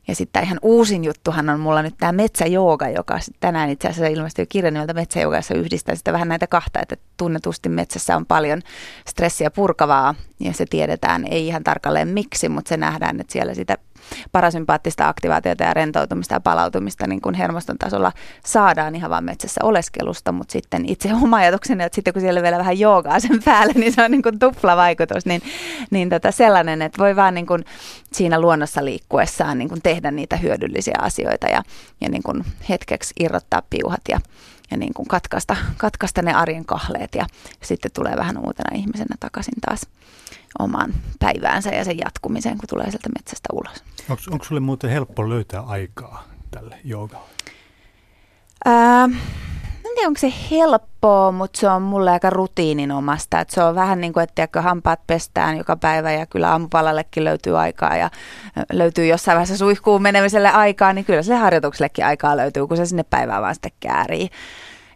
[0.08, 4.46] Ja sitten ihan uusin juttuhan on mulla nyt tämä metsäjooga, joka tänään itse asiassa ilmestyy
[4.46, 8.62] kirja nimeltä Metsäjooga, jossa yhdistää sitä vähän näitä kahta, että tunnetusti metsässä on paljon
[9.08, 13.78] stressiä purkavaa ja se tiedetään, ei ihan tarkalleen miksi, mutta se nähdään, että siellä sitä
[14.32, 18.12] parasympaattista aktivaatiota ja rentoutumista ja palautumista niin kuin hermoston tasolla
[18.46, 22.58] saadaan ihan vaan metsässä oleskelusta, mutta sitten itse oma ajatukseni, että sitten kun siellä vielä
[22.58, 25.42] vähän joogaa sen päälle, niin se on niin kuin tupla vaikutus, niin,
[25.92, 27.66] niin tota sellainen, että voi vaan niin kuin
[28.16, 31.64] siinä luonnossa liikkuessaan niin kuin tehdä niitä hyödyllisiä asioita ja,
[32.02, 34.20] ja niin kuin hetkeksi irrottaa piuhat ja,
[34.72, 37.26] ja niin kuin katkaista, katkaista ne arjen kahleet ja
[37.64, 39.82] sitten tulee vähän uutena ihmisenä takaisin taas
[40.60, 43.84] omaan päiväänsä ja sen jatkumiseen, kun tulee sieltä metsästä ulos.
[44.32, 47.26] Onko sulle muuten helppo löytää aikaa tälle joogalle?
[48.66, 49.10] Ää,
[49.96, 53.40] tiedä, onko se helppoa, mutta se on mulle aika rutiininomasta.
[53.40, 57.60] Et se on vähän niin kuin, että hampaat pestään joka päivä ja kyllä aamupalallekin löytyy
[57.60, 58.10] aikaa ja
[58.72, 63.04] löytyy jossain vaiheessa suihkuun menemiselle aikaa, niin kyllä sille harjoituksellekin aikaa löytyy, kun se sinne
[63.04, 64.30] päivään vaan sitten käärii.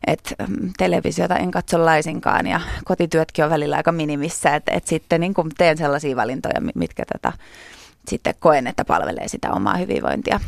[0.07, 5.21] Et mm, televisiota en katso laisinkaan ja kotityötkin on välillä aika minimissä, että et sitten
[5.21, 7.33] niin teen sellaisia valintoja, mitkä tätä
[8.07, 10.39] sitten koen, että palvelee sitä omaa hyvinvointia.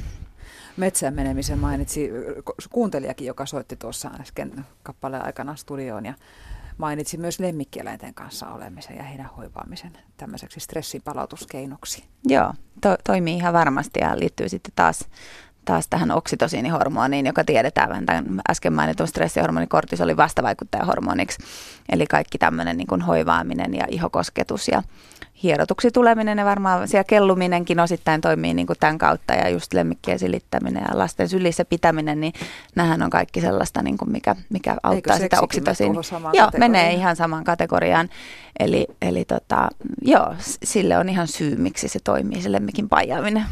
[0.78, 2.10] Metsään menemisen mainitsi
[2.72, 6.14] kuuntelijakin, joka soitti tuossa äsken kappaleen aikana studioon ja
[6.78, 12.04] mainitsi myös lemmikkieläinten kanssa olemisen ja heidän hoivaamisen tämmöiseksi stressin palautuskeinoksi.
[12.26, 15.08] Joo, to- toimii ihan varmasti ja liittyy sitten taas
[15.66, 21.44] taas tähän oksitosiinihormoniin, joka tiedetään vähän tämän äsken mainitun stressihormoni kortisoli vastavaikuttajahormoniksi.
[21.92, 24.84] Eli kaikki tämmöinen niin hoivaaminen ja ihokosketus ja
[25.44, 30.20] hierotuksi tuleminen ja varmaan siellä kelluminenkin osittain toimii niin kuin tämän kautta ja just lemmikkien
[30.20, 32.34] silittäminen ja lasten sylissä pitäminen, niin
[32.76, 35.94] nämähän on kaikki sellaista, niin kuin mikä, mikä auttaa Eikö sitä oksitosiin.
[36.34, 38.10] Joo, menee ihan samaan kategoriaan.
[38.60, 39.70] Eli, eli tota,
[40.02, 43.46] joo, sille on ihan syy, miksi se toimii, se lemmikin pajaaminen.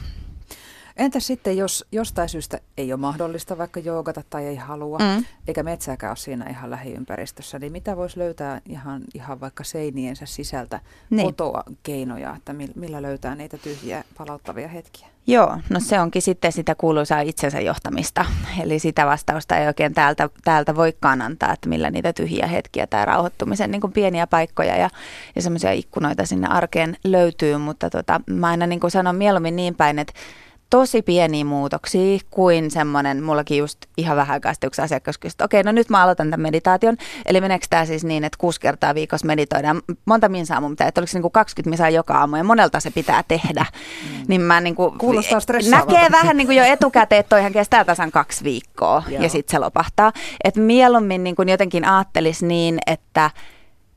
[1.00, 5.26] Entä sitten, jos jostain syystä ei ole mahdollista vaikka joogata tai ei halua, mm.
[5.48, 10.80] eikä metsääkään ole siinä ihan lähiympäristössä, niin mitä voisi löytää ihan, ihan vaikka seiniensä sisältä
[11.10, 11.26] niin.
[11.26, 15.08] kotoa keinoja, että millä löytää niitä tyhjiä palauttavia hetkiä?
[15.28, 18.26] Joo, no se onkin sitten sitä kuuluisaa itsensä johtamista.
[18.62, 23.06] Eli sitä vastausta ei oikein täältä, täältä voikaan antaa, että millä niitä tyhjiä hetkiä tai
[23.06, 24.90] rauhoittumisen niin kuin pieniä paikkoja ja,
[25.36, 27.58] ja semmoisia ikkunoita sinne arkeen löytyy.
[27.58, 30.14] Mutta tota, mä aina niin kuin sanon mieluummin niin päin, että
[30.70, 35.46] tosi pieniä muutoksia kuin semmoinen, mullakin just ihan vähän aikaa sitten yksi asiakas kysyi, että
[35.46, 36.98] okei, no nyt mä aloitan tämän meditaation.
[37.26, 39.82] Eli meneekö tämä siis niin, että kuusi kertaa viikossa meditoidaan?
[40.06, 42.80] Monta minsaa mun pitää, että oliko se niin kuin 20 minsaa joka aamu ja monelta
[42.80, 43.66] se pitää tehdä.
[44.04, 44.26] Mm.
[44.28, 45.40] Niin mä niin kuin, Kuulostaa
[45.70, 49.24] Näkee vähän niin kuin jo etukäteen, että toihan kestää tasan kaksi viikkoa Joo.
[49.24, 50.12] ja sitten se lopahtaa.
[50.44, 53.32] Että mieluummin niin kuin jotenkin ajattelisi niin, että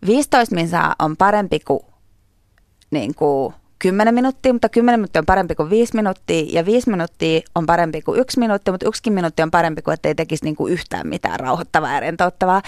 [0.07, 1.81] 15 minsaa on parempi kuin,
[2.91, 7.41] niin kuin 10 minuuttia, mutta 10 minuuttia on parempi kuin 5 minuuttia ja 5 minuuttia
[7.55, 10.72] on parempi kuin 1 minuutti, mutta yksikin minuutti on parempi kuin ettei tekisi niin kuin
[10.72, 12.62] yhtään mitään rauhoittavaa ja rentouttavaa.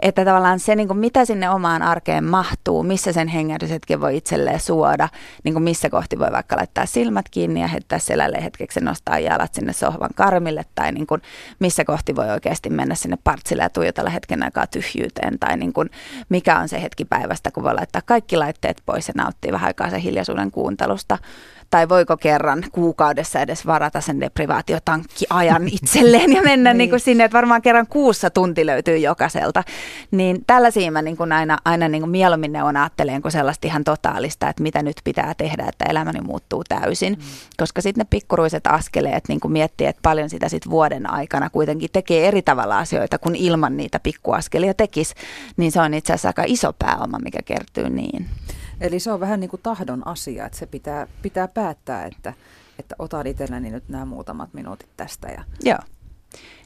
[0.00, 4.60] Että tavallaan se, niin kuin mitä sinne omaan arkeen mahtuu, missä sen hengähdyshetken voi itselleen
[4.60, 5.08] suoda,
[5.44, 9.54] niin kuin missä kohti voi vaikka laittaa silmät kiinni ja heittää selälle hetkeksi nostaa jalat
[9.54, 11.22] sinne sohvan karmille tai niin kuin
[11.58, 15.90] missä kohti voi oikeasti mennä sinne partsille ja tuijotella hetken aikaa tyhjyyteen tai niin kuin
[16.28, 19.90] mikä on se hetki päivästä, kun voi laittaa kaikki laitteet pois ja nauttia vähän aikaa
[19.90, 21.18] sen hiljaisuuden kuuntelusta
[21.70, 26.78] tai voiko kerran kuukaudessa edes varata sen deprivaatiotankkiajan itselleen ja mennä niin.
[26.78, 29.64] Niin kuin sinne, että varmaan kerran kuussa tunti löytyy jokaiselta.
[30.10, 33.66] Niin tällaisia mä niin kuin aina, aina niin kuin mieluummin ne on ajattelen kuin sellaista
[33.66, 37.12] ihan totaalista, että mitä nyt pitää tehdä, että elämäni muuttuu täysin.
[37.12, 37.24] Mm.
[37.56, 41.90] Koska sitten ne pikkuruiset askeleet niin kuin miettii, että paljon sitä sitten vuoden aikana kuitenkin
[41.92, 45.14] tekee eri tavalla asioita, kun ilman niitä pikkuaskelia tekisi,
[45.56, 48.26] niin se on itse asiassa aika iso pääoma, mikä kertyy niin.
[48.80, 52.32] Eli se on vähän niin kuin tahdon asia, että se pitää, pitää päättää, että,
[52.78, 55.28] että otan itselleni nyt nämä muutamat minuutit tästä.
[55.28, 55.44] Ja...
[55.64, 55.78] Joo.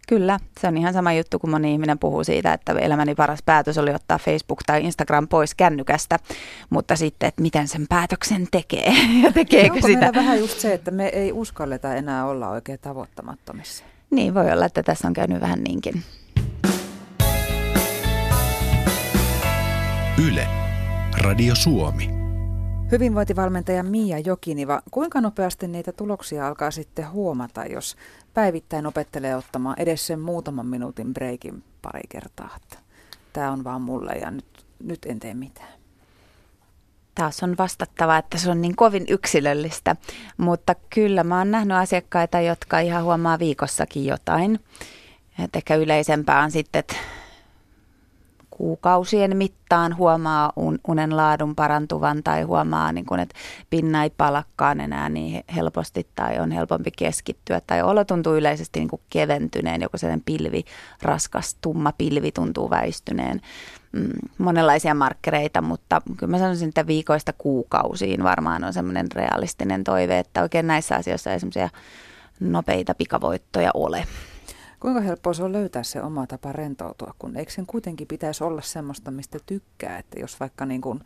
[0.08, 3.78] Kyllä, se on ihan sama juttu, kun moni ihminen puhuu siitä, että elämäni paras päätös
[3.78, 6.18] oli ottaa Facebook tai Instagram pois kännykästä,
[6.70, 8.92] mutta sitten, että miten sen päätöksen tekee
[9.22, 10.12] ja tekeekö Onko sitä.
[10.14, 13.84] vähän just se, että me ei uskalleta enää olla oikein tavoittamattomissa?
[14.10, 16.02] Niin, voi olla, että tässä on käynyt vähän niinkin.
[20.28, 20.61] Yle.
[21.22, 22.10] Radio Suomi.
[22.92, 27.96] Hyvinvointivalmentaja Mia Jokiniva, kuinka nopeasti niitä tuloksia alkaa sitten huomata, jos
[28.34, 32.56] päivittäin opettelee ottamaan edes sen muutaman minuutin breikin pari kertaa?
[33.32, 35.72] Tämä on vaan mulle ja nyt, nyt en tee mitään.
[37.14, 39.96] Taas on vastattava, että se on niin kovin yksilöllistä,
[40.36, 44.60] mutta kyllä mä oon nähnyt asiakkaita, jotka ihan huomaa viikossakin jotain.
[45.44, 46.96] Et ehkä yleisempää on sitten, että
[48.57, 50.53] kuukausien mittaan huomaa
[50.88, 53.34] unen laadun parantuvan tai huomaa, niin kun, että
[53.70, 58.88] pinna ei palakkaan enää niin helposti tai on helpompi keskittyä tai olo tuntuu yleisesti niin
[58.88, 60.64] kuin keventyneen, joku sellainen pilvi,
[61.03, 63.40] raskas, tumma pilvi tuntuu väistyneen.
[63.92, 70.18] Mm, monenlaisia markkereita, mutta kyllä mä sanoisin, että viikoista kuukausiin varmaan on semmoinen realistinen toive,
[70.18, 71.68] että oikein näissä asioissa ei semmoisia
[72.40, 74.05] nopeita pikavoittoja ole.
[74.83, 78.61] Kuinka helppoa se on löytää se oma tapa rentoutua, kun eikö sen kuitenkin pitäisi olla
[78.61, 81.01] semmoista, mistä tykkää, että jos vaikka niin kuin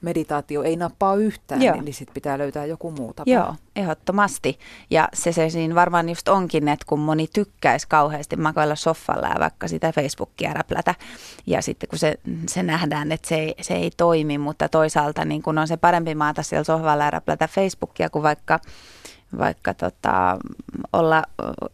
[0.00, 1.74] meditaatio ei nappaa yhtään, Joo.
[1.74, 3.30] niin, niin sitten pitää löytää joku muu tapa.
[3.30, 4.58] Joo, ehdottomasti.
[4.90, 9.40] Ja se, se siinä varmaan just onkin, että kun moni tykkäisi kauheasti makoilla soffalla ja
[9.40, 10.94] vaikka sitä Facebookia räplätä,
[11.46, 12.14] ja sitten kun se,
[12.48, 16.14] se nähdään, että se ei, se ei toimi, mutta toisaalta niin kun on se parempi
[16.14, 18.60] maata siellä sohvalla ja räplätä Facebookia kuin vaikka
[19.38, 20.38] vaikka tota,
[20.92, 21.22] olla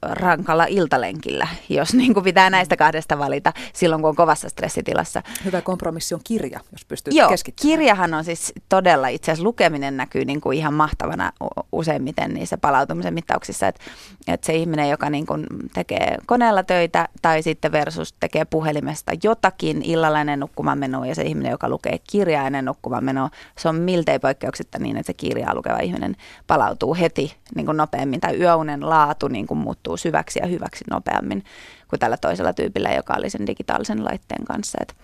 [0.03, 5.23] rankalla iltalenkillä, jos niin kuin pitää näistä kahdesta valita silloin, kun on kovassa stressitilassa.
[5.45, 7.79] Hyvä kompromissi on kirja, jos pystyy Joo, keskittymään.
[7.79, 11.33] kirjahan on siis todella, itse asiassa lukeminen näkyy niin kuin ihan mahtavana
[11.73, 13.81] useimmiten niissä palautumisen mittauksissa, että,
[14.27, 19.83] että se ihminen, joka niin kuin tekee koneella töitä tai sitten versus tekee puhelimesta jotakin
[19.83, 23.77] illalla ennen nukkumaan menoa ja se ihminen, joka lukee kirjaa ennen nukkumaan menoa, se on
[23.77, 28.89] miltei poikkeuksetta niin, että se kirjaa lukeva ihminen palautuu heti niin kuin nopeammin tai yöunen
[28.89, 31.45] laatu niin kuin muuttuu syväksi ja hyväksi nopeammin
[31.89, 34.79] kuin tällä toisella tyypillä, joka oli sen digitaalisen laitteen kanssa.
[34.81, 34.95] Et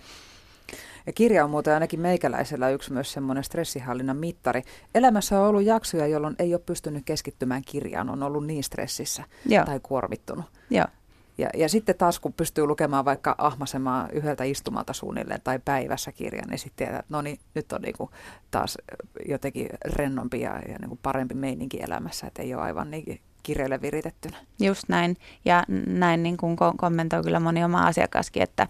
[1.06, 4.62] ja kirja on muuten ainakin meikäläisellä yksi myös semmoinen stressihallinnan mittari.
[4.94, 9.64] Elämässä on ollut jaksoja, jolloin ei ole pystynyt keskittymään kirjaan, on ollut niin stressissä Joo.
[9.64, 10.44] tai kuormittunut.
[10.70, 10.86] Joo.
[11.38, 16.48] Ja, ja sitten taas kun pystyy lukemaan vaikka ahmasemaan yhdeltä istumalta suunnilleen tai päivässä kirjan,
[16.50, 18.10] niin sitten tietää, että no niin, nyt on niinku
[18.50, 18.78] taas
[19.28, 24.36] jotenkin rennompi ja, ja niinku parempi meininki elämässä, että ei ole aivan niin kirjalle viritettynä.
[24.60, 25.16] Just näin.
[25.44, 28.68] Ja näin niin kuin kommentoi kyllä moni oma asiakaskin, että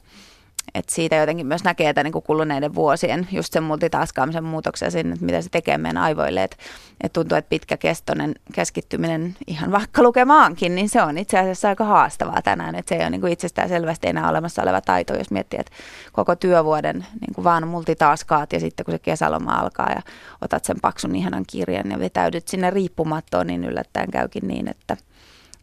[0.74, 5.24] et siitä jotenkin myös näkee, että niin kuluneiden vuosien just sen multitaskaamisen muutoksia sinne, että
[5.26, 6.44] mitä se tekee meidän aivoille.
[6.44, 6.56] Että
[7.00, 12.42] et tuntuu, että pitkäkestoinen keskittyminen ihan vaikka lukemaankin, niin se on itse asiassa aika haastavaa
[12.42, 12.74] tänään.
[12.74, 15.72] Että se ei ole niin itsestään selvästi enää olemassa oleva taito, jos miettii, että
[16.12, 20.02] koko työvuoden niin kuin vaan multitaskaat ja sitten kun se kesäloma alkaa ja
[20.40, 24.96] otat sen paksun ihanan kirjan ja vetäydyt sinne riippumattoon, niin yllättäen käykin niin, että–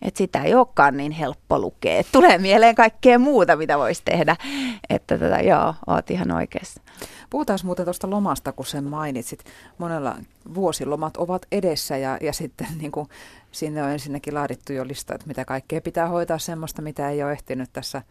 [0.03, 1.99] että sitä ei olekaan niin helppo lukea.
[1.99, 4.35] Et tulee mieleen kaikkea muuta, mitä voisi tehdä.
[4.89, 6.81] Että tota, joo, oot ihan oikeassa.
[7.29, 9.43] Puhutaan muuten tuosta lomasta, kun sen mainitsit.
[9.77, 10.15] Monella
[10.55, 13.09] vuosilomat ovat edessä ja, ja sitten niin kuin,
[13.51, 17.31] sinne on ensinnäkin laadittu jo lista, että mitä kaikkea pitää hoitaa semmoista, mitä ei ole
[17.31, 18.01] ehtinyt tässä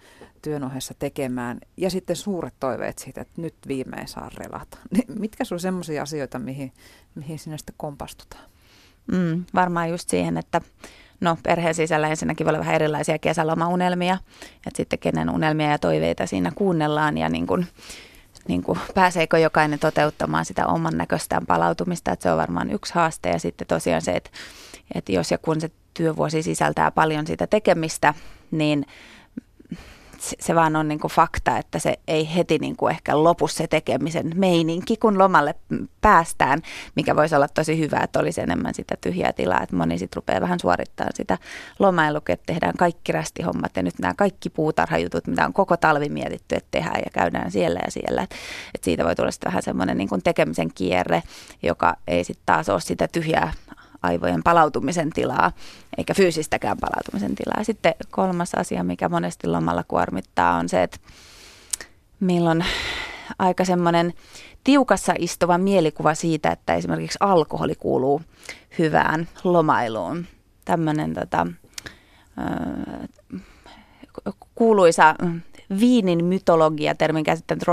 [0.42, 1.60] työn ohessa tekemään.
[1.76, 4.78] Ja sitten suuret toiveet siitä, että nyt viimein saa relata.
[5.18, 6.72] Mitkä sun semmoisia asioita, mihin,
[7.14, 8.44] mihin sinne sitten kompastutaan?
[9.12, 10.60] Mm, varmaan just siihen, että
[11.22, 14.18] no perheen sisällä ensinnäkin voi olla vähän erilaisia kesälomaunelmia,
[14.66, 17.66] että sitten kenen unelmia ja toiveita siinä kuunnellaan ja niin kuin,
[18.48, 23.28] niin kuin pääseekö jokainen toteuttamaan sitä oman näköistään palautumista, että se on varmaan yksi haaste.
[23.28, 24.30] Ja sitten tosiaan se, että,
[24.94, 28.14] että jos ja kun se työvuosi sisältää paljon sitä tekemistä,
[28.50, 28.86] niin
[30.40, 33.66] se vaan on niin kuin fakta, että se ei heti niin kuin ehkä lopu se
[33.66, 35.54] tekemisen meininki, kun lomalle
[36.00, 36.62] päästään,
[36.96, 40.40] mikä voisi olla tosi hyvä, että olisi enemmän sitä tyhjää tilaa, että moni sitten rupeaa
[40.40, 41.38] vähän suorittamaan sitä
[41.78, 46.54] lomailukea, että tehdään kaikki rästihommat ja nyt nämä kaikki puutarhajutut, mitä on koko talvi mietitty,
[46.54, 48.36] että tehdään ja käydään siellä ja siellä, että,
[48.74, 51.22] että siitä voi tulla sitten vähän semmoinen niin kuin tekemisen kierre,
[51.62, 53.52] joka ei sitten taas ole sitä tyhjää
[54.02, 55.52] aivojen palautumisen tilaa,
[55.98, 57.64] eikä fyysistäkään palautumisen tilaa.
[57.64, 60.98] Sitten kolmas asia, mikä monesti lomalla kuormittaa, on se, että
[62.20, 62.64] milloin
[63.38, 64.14] aika semmoinen
[64.64, 68.22] tiukassa istuva mielikuva siitä, että esimerkiksi alkoholi kuuluu
[68.78, 70.26] hyvään lomailuun.
[70.64, 71.46] Tämmöinen tota,
[74.54, 75.14] kuuluisa
[75.80, 77.64] viinin mytologia termin käsittänyt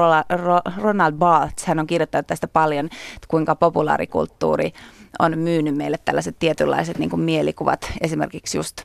[0.77, 1.65] Ronald Barthes.
[1.65, 4.73] Hän on kirjoittanut tästä paljon, että kuinka populaarikulttuuri
[5.19, 8.81] on myynyt meille tällaiset tietynlaiset niin kuin mielikuvat, esimerkiksi just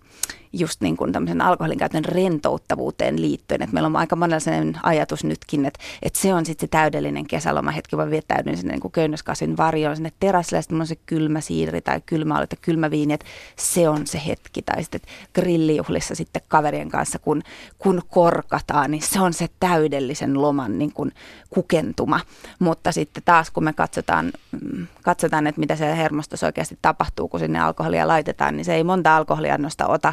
[0.58, 3.62] just niin kuin tämmöisen alkoholin käytön rentouttavuuteen liittyen.
[3.62, 7.26] Että meillä on aika monella sellainen ajatus nytkin, että, että se on sitten se täydellinen
[7.26, 12.00] kesälomahetki, vaan viettäydyn sinne niin köynnöskasvin varjoon, sinne terassille, sitten on se kylmä siiri tai
[12.06, 13.26] kylmä oli, kylmä viini, että
[13.56, 14.62] se on se hetki.
[14.62, 15.00] Tai sitten
[15.34, 17.42] grillijuhlissa sitten kaverien kanssa, kun,
[17.78, 21.12] kun korkataan, niin se on se täydellisen loman niin kuin
[21.50, 22.20] kukentuma.
[22.58, 27.40] Mutta sitten taas, kun me katsotaan, mm, katsotaan, että mitä se hermostossa oikeasti tapahtuu, kun
[27.40, 30.12] sinne alkoholia laitetaan, niin se ei monta alkoholiannosta ota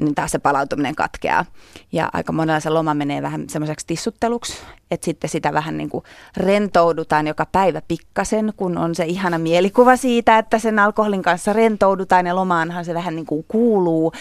[0.00, 1.44] niin taas se palautuminen katkeaa.
[1.92, 4.56] Ja aika monella se loma menee vähän semmoiseksi tissutteluksi,
[4.90, 6.04] että sitten sitä vähän niin kuin
[6.36, 12.26] rentoudutaan joka päivä pikkasen, kun on se ihana mielikuva siitä, että sen alkoholin kanssa rentoudutaan
[12.26, 14.12] ja lomaanhan se vähän niin kuin kuuluu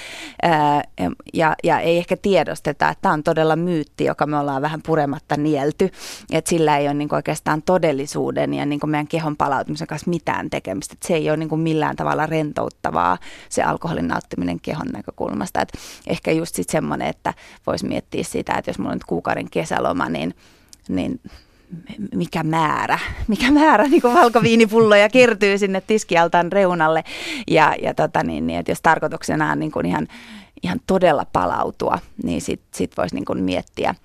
[0.41, 0.83] ää,
[1.33, 5.37] ja, ja ei ehkä tiedosteta, että tämä on todella myytti, joka me ollaan vähän purematta
[5.37, 5.89] nielty,
[6.31, 10.09] että sillä ei ole niin kuin oikeastaan todellisuuden ja niin kuin meidän kehon palautumisen kanssa
[10.09, 13.17] mitään tekemistä, että se ei ole niin kuin millään tavalla rentouttavaa
[13.49, 17.33] se alkoholin nauttiminen kehon näkökulmasta, että ehkä just sitten semmoinen, että
[17.67, 20.33] voisi miettiä sitä, että jos mulla on nyt kuukauden kesäloma, niin
[20.87, 21.21] niin
[22.15, 27.03] mikä määrä, mikä määrä niin kuin valkoviinipulloja kertyy sinne tiskialtaan reunalle.
[27.47, 30.07] Ja, ja tota niin, niin, että jos tarkoituksena on niin kuin ihan,
[30.63, 33.95] ihan todella palautua, niin sitten sit voisi niin kuin miettiä,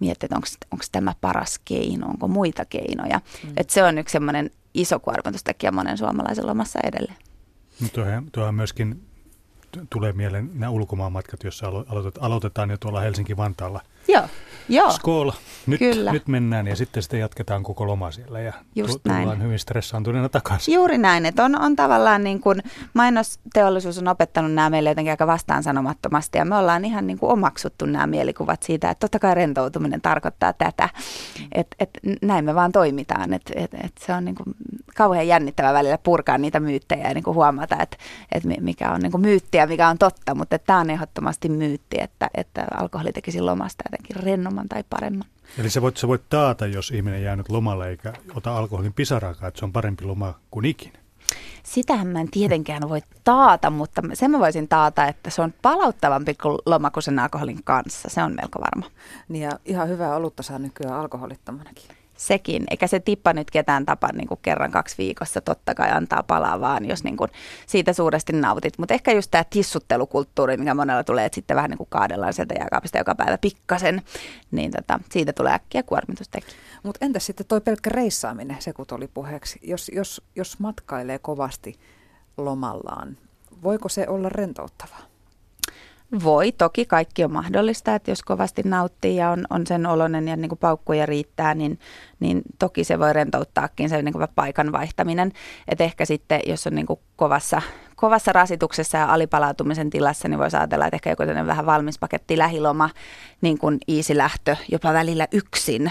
[0.00, 0.36] miettiä, että
[0.70, 3.20] onko tämä paras keino, onko muita keinoja.
[3.44, 3.52] Mm.
[3.56, 7.16] Että se on yksi semmoinen iso kuormitustekijä monen suomalaisen lomassa edelleen.
[7.80, 9.02] No tuohan, tuohan myöskin
[9.90, 11.66] tulee mieleen nämä ulkomaanmatkat, joissa
[12.20, 14.22] aloitetaan jo tuolla Helsinki-Vantaalla– Joo,
[14.68, 14.90] joo.
[14.90, 15.30] Skol.
[15.66, 16.12] Nyt, Kyllä.
[16.12, 19.42] nyt mennään ja sitten sitä jatketaan koko loma siellä ja Just tullaan näin.
[19.42, 20.74] hyvin stressaantuneena takaisin.
[20.74, 22.62] Juuri näin, että on, on tavallaan niin kuin
[22.94, 27.86] mainosteollisuus on opettanut nämä meille jotenkin aika vastaansanomattomasti ja me ollaan ihan niin kuin omaksuttu
[27.86, 30.88] nämä mielikuvat siitä, että totta kai rentoutuminen tarkoittaa tätä,
[31.52, 31.90] että et,
[32.22, 34.54] näin me vaan toimitaan, että et, et se on niin kuin
[34.94, 37.96] kauhean jännittävä välillä purkaa niitä myyttejä ja niin kuin huomata, että
[38.32, 41.96] et mikä on niin kuin myytti ja mikä on totta, mutta tämä on ehdottomasti myytti,
[42.00, 45.28] että, että alkoholi tekisi lomasta jotenkin rennomman tai paremman.
[45.58, 49.48] Eli sä voit, sä voit taata, jos ihminen jää nyt lomalle eikä ota alkoholin pisaraakaan,
[49.48, 50.98] että se on parempi loma kuin ikinä.
[51.62, 56.34] Sitähän mä en tietenkään voi taata, mutta sen mä voisin taata, että se on palauttavampi
[56.34, 58.08] kuin loma kuin sen alkoholin kanssa.
[58.08, 58.90] Se on melko varma.
[59.28, 64.08] Niin ja ihan hyvää olutta saa nykyään alkoholittomanakin sekin, eikä se tippa nyt ketään tapa
[64.12, 67.30] niin kuin kerran kaksi viikossa, totta kai antaa palaa vaan, jos niin kuin
[67.66, 68.78] siitä suuresti nautit.
[68.78, 72.54] Mutta ehkä just tämä tissuttelukulttuuri, mikä monella tulee, että sitten vähän niin kuin kaadellaan sieltä
[72.58, 74.02] jääkaapista joka päivä pikkasen,
[74.50, 76.46] niin tota, siitä tulee äkkiä kuormitusteki.
[76.82, 81.78] Mutta entäs sitten toi pelkkä reissaaminen, se kun oli puheeksi, jos, jos, jos matkailee kovasti
[82.36, 83.18] lomallaan,
[83.62, 85.13] voiko se olla rentouttavaa?
[86.24, 90.36] Voi, toki kaikki on mahdollista, että jos kovasti nauttii ja on, on sen oloinen ja
[90.36, 91.78] niin kuin paukkuja riittää, niin,
[92.20, 95.32] niin toki se voi rentouttaakin se niin kuin paikan vaihtaminen.
[95.68, 97.62] Että ehkä sitten, jos on niin kuin kovassa,
[97.96, 102.90] kovassa rasituksessa ja alipalautumisen tilassa, niin voisi ajatella, että ehkä joku vähän valmis paketti lähiloma,
[103.40, 105.90] niin kuin easy lähtö, jopa välillä yksin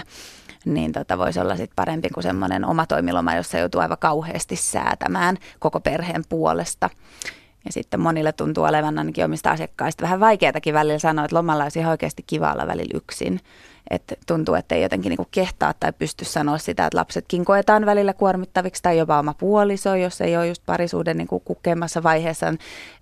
[0.64, 5.36] niin tota voisi olla sit parempi kuin semmoinen oma toimiloma, jossa joutuu aivan kauheasti säätämään
[5.58, 6.90] koko perheen puolesta.
[7.64, 11.78] Ja sitten monille tuntuu olevan ainakin omista asiakkaista vähän vaikeatakin välillä sanoa, että lomalla olisi
[11.78, 13.40] ihan oikeasti kiva olla välillä yksin.
[13.90, 18.12] Että tuntuu, että ei jotenkin niinku kehtaa tai pysty sanoa sitä, että lapsetkin koetaan välillä
[18.12, 22.54] kuormittaviksi tai jopa oma puoliso, jos ei ole just parisuuden niinku kukkeammassa vaiheessa,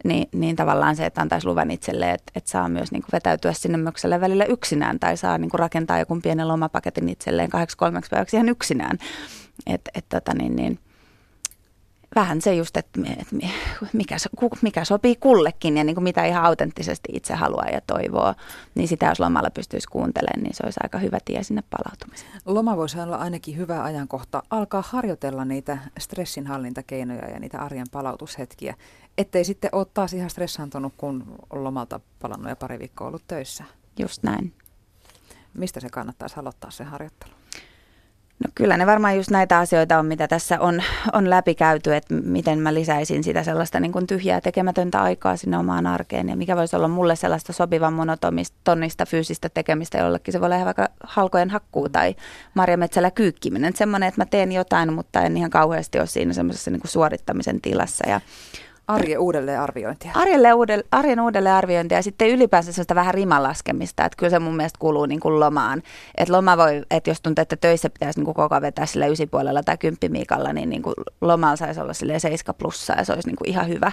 [0.05, 3.79] niin, niin tavallaan se, että antaisi luvan itselle, että, että saa myös niinku vetäytyä sinne
[3.79, 8.49] mökselle välillä yksinään tai saa niinku rakentaa joku pienen lomapaketin itselleen kahdeksi kolmeksi päiväksi ihan
[8.49, 8.99] yksinään.
[9.67, 10.79] Että et, tota niin, niin,
[12.15, 13.01] vähän se just, että
[13.93, 14.17] mikä,
[14.63, 18.35] mikä sopii kullekin ja niin kuin mitä ihan autenttisesti itse haluaa ja toivoo,
[18.75, 22.33] niin sitä jos lomalla pystyisi kuuntelemaan, niin se olisi aika hyvä tie sinne palautumiseen.
[22.47, 28.75] Loma voisi olla ainakin hyvä ajankohta alkaa harjoitella niitä stressinhallintakeinoja ja niitä arjen palautushetkiä,
[29.19, 33.65] ettei sitten ole taas ihan stressaantunut, kun on lomalta palannut ja pari viikkoa ollut töissä.
[33.99, 34.53] Just näin.
[35.55, 37.33] Mistä se kannattaisi aloittaa se harjoittelu?
[38.45, 40.83] No kyllä ne varmaan just näitä asioita on, mitä tässä on,
[41.13, 45.87] on läpikäyty, että miten mä lisäisin sitä sellaista niin kuin tyhjää tekemätöntä aikaa sinne omaan
[45.87, 50.33] arkeen ja mikä voisi olla mulle sellaista sopivan monotonista fyysistä tekemistä jollekin.
[50.33, 52.15] Se voi olla vaikka halkojen hakkuu tai
[52.55, 53.77] marjametsällä kyykkiminen.
[53.77, 57.61] Semmoinen, että mä teen jotain, mutta en ihan kauheasti ole siinä semmoisessa niin kuin suorittamisen
[57.61, 58.21] tilassa ja
[58.89, 60.13] Arjen uudelleenarviointia.
[60.15, 64.79] Arjen, uudelle, arjen uudelleenarviointia ja sitten ylipäänsä sellaista vähän rimalaskemista, että kyllä se mun mielestä
[64.79, 65.83] kuuluu niin kuin lomaan.
[66.17, 69.63] Että loma voi, että jos tuntuu, että töissä pitäisi niin kuin koko vetää sillä ysipuolella
[69.63, 73.37] tai kymppimiikalla, niin, niin kuin lomalla saisi olla sille 7 plussaa ja se olisi niin
[73.37, 73.93] kuin ihan hyvä.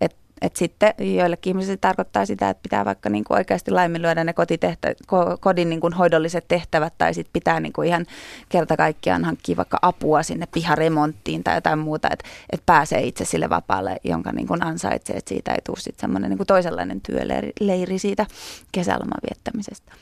[0.00, 4.32] Että et sitten joillekin ihmisille tarkoittaa sitä, että pitää vaikka niin kuin oikeasti laiminlyödä ne
[4.32, 4.94] kotitehtä,
[5.40, 8.06] kodin niin kuin hoidolliset tehtävät tai sitten pitää niin kuin ihan
[8.48, 13.48] kerta kaikkiaan hankkia vaikka apua sinne piharemonttiin tai jotain muuta, että, että pääsee itse sille
[13.48, 18.26] vapaalle, jonka niin kuin ansaitsee, että siitä ei tule sitten semmoinen niin toisenlainen työleiri siitä
[18.72, 19.92] kesäloman viettämisestä.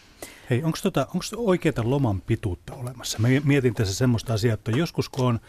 [0.50, 3.18] Hei, onko tota, oikeaa loman pituutta olemassa?
[3.18, 5.40] Mä mietin tässä semmoista asiaa, että joskus kun on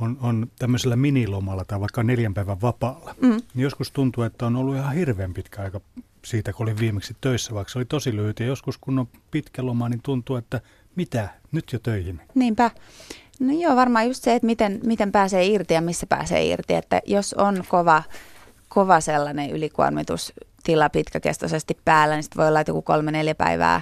[0.00, 3.28] on, on tämmöisellä minilomalla tai vaikka neljän päivän vapaalla, mm.
[3.28, 5.80] niin joskus tuntuu, että on ollut ihan hirveän pitkä aika
[6.24, 8.40] siitä, kun olin viimeksi töissä, vaikka se oli tosi lyhyt.
[8.40, 10.60] Ja joskus kun on pitkä loma, niin tuntuu, että
[10.96, 12.20] mitä, nyt jo töihin.
[12.34, 12.70] Niinpä.
[13.40, 16.74] No joo, varmaan just se, että miten, miten pääsee irti ja missä pääsee irti.
[16.74, 18.02] Että jos on kova,
[18.68, 23.80] kova sellainen ylikuormitustila pitkäkestoisesti päällä, niin sitten voi olla, että joku kolme-neljä päivää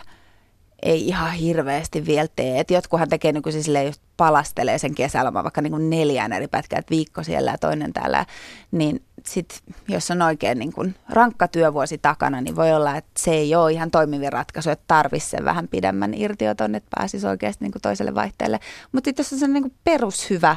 [0.83, 2.61] ei ihan hirveästi vielä tee.
[2.61, 6.79] Et jotkuhan tekee niin siis just palastelee sen kesäloman vaikka niin kuin neljään eri pätkää,
[6.79, 8.27] että viikko siellä ja toinen täällä.
[8.71, 13.31] Niin sit, jos on oikein niin kuin rankka työvuosi takana, niin voi olla, että se
[13.31, 17.73] ei ole ihan toimivi ratkaisu, että tarvitsisi sen vähän pidemmän irtioton, että pääsisi oikeasti niin
[17.73, 18.61] kuin toiselle vaihteelle.
[18.93, 20.57] Mutta jos on se niin kuin perushyvä,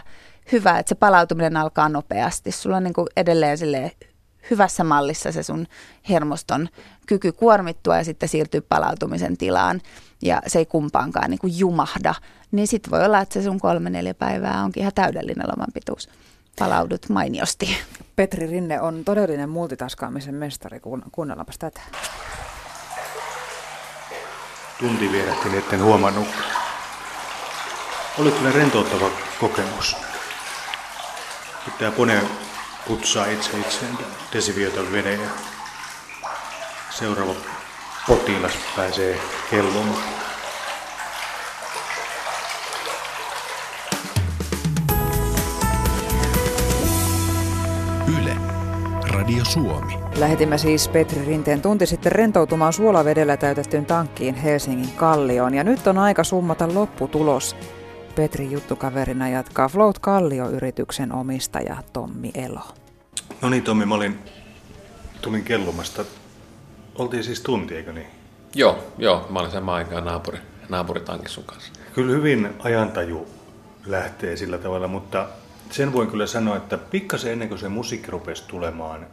[0.52, 3.92] hyvä, että se palautuminen alkaa nopeasti, sulla on niin kuin edelleen silleen
[4.50, 5.68] hyvässä mallissa se sun
[6.10, 6.70] hermoston
[7.06, 9.82] kyky kuormittua ja sitten siirtyy palautumisen tilaan
[10.22, 12.16] ja se ei kumpaankaan niin kuin jumahda,
[12.54, 16.10] niin sitten voi olla, että se sun kolme neljä päivää onkin ihan täydellinen loman pituus.
[16.60, 17.78] Palaudut mainiosti.
[18.16, 20.80] Petri Rinne on todellinen multitaskaamisen mestari.
[21.12, 21.82] Kuunnellaanpas tätä.
[24.80, 26.28] Tunti vierähti, niin etten huomannut.
[28.20, 29.96] Oli kyllä rentouttava kokemus.
[31.66, 32.22] Pitää Pone
[32.88, 33.98] putsaa itse itseään
[34.34, 35.30] desiviota veden ja
[36.90, 37.34] seuraava
[38.08, 40.23] potilas pääsee kelloon.
[49.24, 50.00] Radio Suomi.
[50.18, 55.54] Lähetimme siis Petri Rinteen tunti sitten rentoutumaan suolavedellä täytettyyn tankkiin Helsingin Kallioon.
[55.54, 57.56] Ja nyt on aika summata lopputulos.
[58.16, 62.62] Petri juttukaverina jatkaa Float Kallio-yrityksen omistaja Tommi Elo.
[63.42, 64.20] No niin Tommi, mä olin,
[65.22, 66.06] tulin kellumasta.
[66.96, 68.08] Oltiin siis tunti, eikö niin?
[68.56, 69.28] Joo, joo.
[69.30, 71.74] Mä olin samaan aikaan naapuri, naapuritankissa sun kanssa.
[71.94, 73.28] Kyllä hyvin ajantaju
[73.86, 75.28] lähtee sillä tavalla, mutta
[75.74, 79.08] sen voin kyllä sanoa, että pikkasen ennen kuin se musiikki rupesi tulemaan,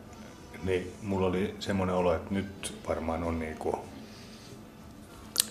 [0.63, 3.77] niin mulla oli semmoinen olo, että nyt varmaan on niin kuin...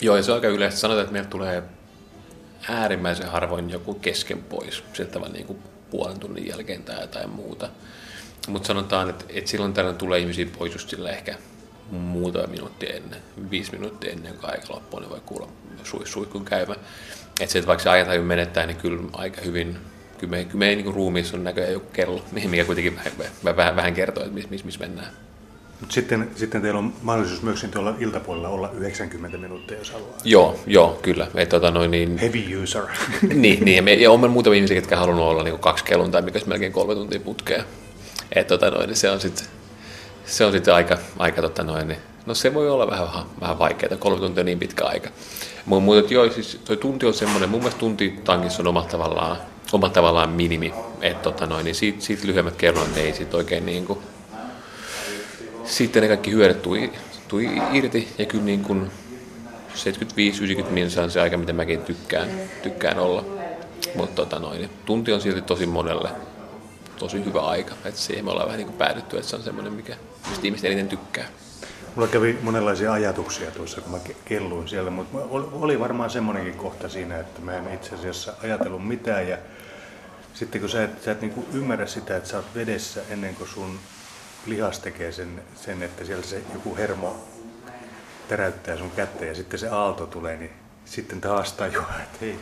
[0.02, 0.80] Joo, ja se on aika yleistä.
[0.80, 1.64] Sanotaan, että meillä tulee
[2.70, 5.60] äärimmäisen harvoin joku kesken pois, sieltä vaan niin kuin
[5.92, 7.70] puolen tunnin jälkeen tai jotain muuta.
[8.48, 11.36] Mutta sanotaan, että, että silloin tällöin tulee ihmisiä pois just sillä ehkä
[11.92, 15.48] muutama minuutti ennen, viisi minuuttia ennen kuin aika loppuu, niin voi kuulla
[16.06, 16.76] suihkun käymä.
[17.40, 19.78] Että se, että vaikka se ajataju menettää, niin kyllä aika hyvin,
[20.20, 23.12] kyllä meidän, kyllä meidän niin ruumiissa on näköjään joku kello, mikä kuitenkin vähän,
[23.56, 25.14] vähän, vähän kertoo, että missä miss, miss mennään.
[25.80, 30.18] Mutta sitten, sitten teillä on mahdollisuus myös tuolla iltapuolella olla 90 minuuttia, jos haluaa.
[30.24, 31.28] Joo, joo kyllä.
[31.34, 32.18] Me, tota, noin, niin...
[32.18, 32.84] Heavy user.
[33.34, 36.22] niin, niin, ja, me, ja on muutamia ihmisiä, jotka halunnut olla niin kaksi kellon tai
[36.22, 37.64] mikä melkein kolme tuntia putkea.
[38.36, 39.46] Et, tota, noin, se on sitten
[40.30, 43.08] se on sitten aika, aika tota noin, niin, no se voi olla vähän,
[43.42, 45.10] vähän vaikeaa, kolme tuntia on niin pitkä aika.
[45.66, 49.38] Mutta joo, siis toi tunti on semmoinen, mun mielestä tunti tankissa on oma tavallaan,
[49.74, 53.86] oma tavallaan minimi, että tota noin, niin siitä, siitä lyhyemmät kellon ei sit oikein niin
[53.86, 54.00] kuin,
[55.66, 56.94] sitten ne kaikki hyödyt tuli,
[57.28, 58.92] tuli irti ja kyllä niin kuin
[60.64, 62.30] 75-90 minsa on se aika, mitä mäkin tykkään,
[62.64, 63.26] tykkään olla.
[63.96, 66.10] Mutta tota noin, niin tunti on silti tosi monelle
[67.00, 67.76] tosi hyvä aika.
[67.86, 69.96] Että siihen me ollaan vähän niin kuin päädytty, että se on semmoinen, mikä,
[70.30, 71.26] mistä ihmiset eniten tykkää.
[71.96, 77.20] Mulla kävi monenlaisia ajatuksia tuossa, kun mä kelluin siellä, mutta oli varmaan semmoinenkin kohta siinä,
[77.20, 79.28] että mä en itse asiassa ajatellut mitään.
[79.28, 79.38] Ja
[80.40, 83.50] sitten kun sä et, sä et niin ymmärrä sitä, että sä oot vedessä ennen kuin
[83.50, 83.80] sun
[84.46, 87.16] lihas tekee sen, sen, että siellä se joku hermo
[88.28, 90.52] täräyttää sun kättä ja sitten se aalto tulee, niin
[90.86, 92.40] sitten taas tajuaa, että hei,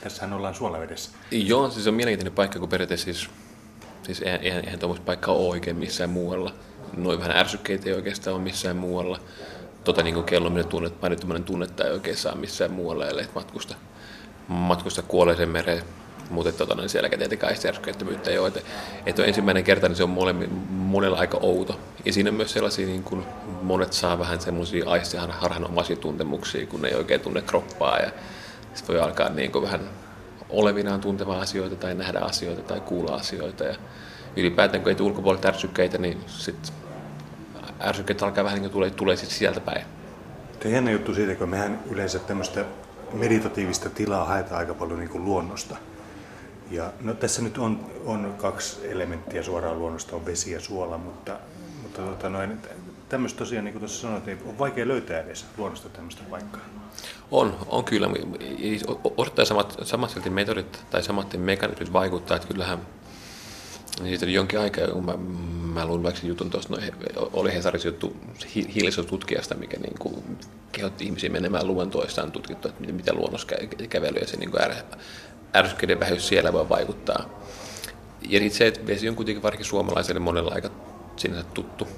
[0.00, 1.10] tässähän ollaan suolavedessä.
[1.30, 3.30] Joo, siis on mielenkiintoinen paikka, kun periaatteessa siis,
[4.02, 6.54] siis eihän, eihän, eihän tuommoista paikkaa ole oikein missään muualla.
[6.96, 9.20] Noin vähän ärsykkeitä ei oikeastaan ole missään muualla.
[9.84, 13.74] Tota niin kuin kello minun tunnet, painottomainen tunnetta ei oikein saa missään muualla, ellei matkusta,
[14.48, 15.82] matkusta kuolleeseen mereen
[16.30, 18.48] mutta tota, niin sielläkään tietenkään ärsykkeettömyyttä ei ole.
[18.48, 18.60] Että,
[19.06, 20.32] että on ensimmäinen kerta, niin se on mole,
[20.70, 21.80] monella aika outo.
[22.04, 23.24] Ja siinä on myös sellaisia, niin kuin
[23.62, 27.98] monet saa vähän semmoisia aistiharhanomaisia tuntemuksia, kun ne ei oikein tunne kroppaa.
[27.98, 28.10] Ja
[28.74, 29.80] sitten voi alkaa niin kuin vähän
[30.50, 33.64] olevinaan tuntemaan asioita tai nähdä asioita tai kuulla asioita.
[33.64, 33.74] Ja
[34.36, 36.74] ylipäätään, kun ei tule ulkopuolelta ärsykkeitä, niin sitten
[37.80, 39.84] ärsykkeet alkaa vähän niin kuin tulee, tulee sitten sieltä päin.
[40.60, 42.64] Tämä jännä juttu siitä, kun mehän yleensä tämmöistä
[43.12, 45.76] meditatiivista tilaa haetaan aika paljon niin kuin luonnosta.
[46.70, 51.36] Ja, no, tässä nyt on, on kaksi elementtiä suoraan luonnosta, on vesi ja suola, mutta,
[51.82, 52.58] mutta tota noin,
[53.08, 56.60] tämmöistä tosiaan, niin kuin tuossa sanoit, niin on vaikea löytää edes luonnosta tämmöistä paikkaa.
[57.30, 58.10] On, on kyllä.
[59.16, 62.78] Osittain samat, samat metodit tai samat mekanismit vaikuttaa, että kyllähän
[64.02, 65.16] siitä oli jonkin aikaa, kun mä,
[65.74, 66.82] mä luin vaikka jutun tuosta, no,
[67.32, 68.16] oli Hesarissa juttu
[69.06, 70.38] tutkijasta, mikä niin kuin
[70.72, 73.48] kehotti ihmisiä menemään luontoissaan tutkittu, että mitä luonnossa
[73.88, 74.50] kävely ja se niin
[75.54, 77.28] ärsykkeiden vähyys siellä voi vaikuttaa.
[78.28, 80.70] Ja sitten se, että vesi on kuitenkin varsinkin suomalaiselle monella aika
[81.16, 81.88] sinänsä tuttu,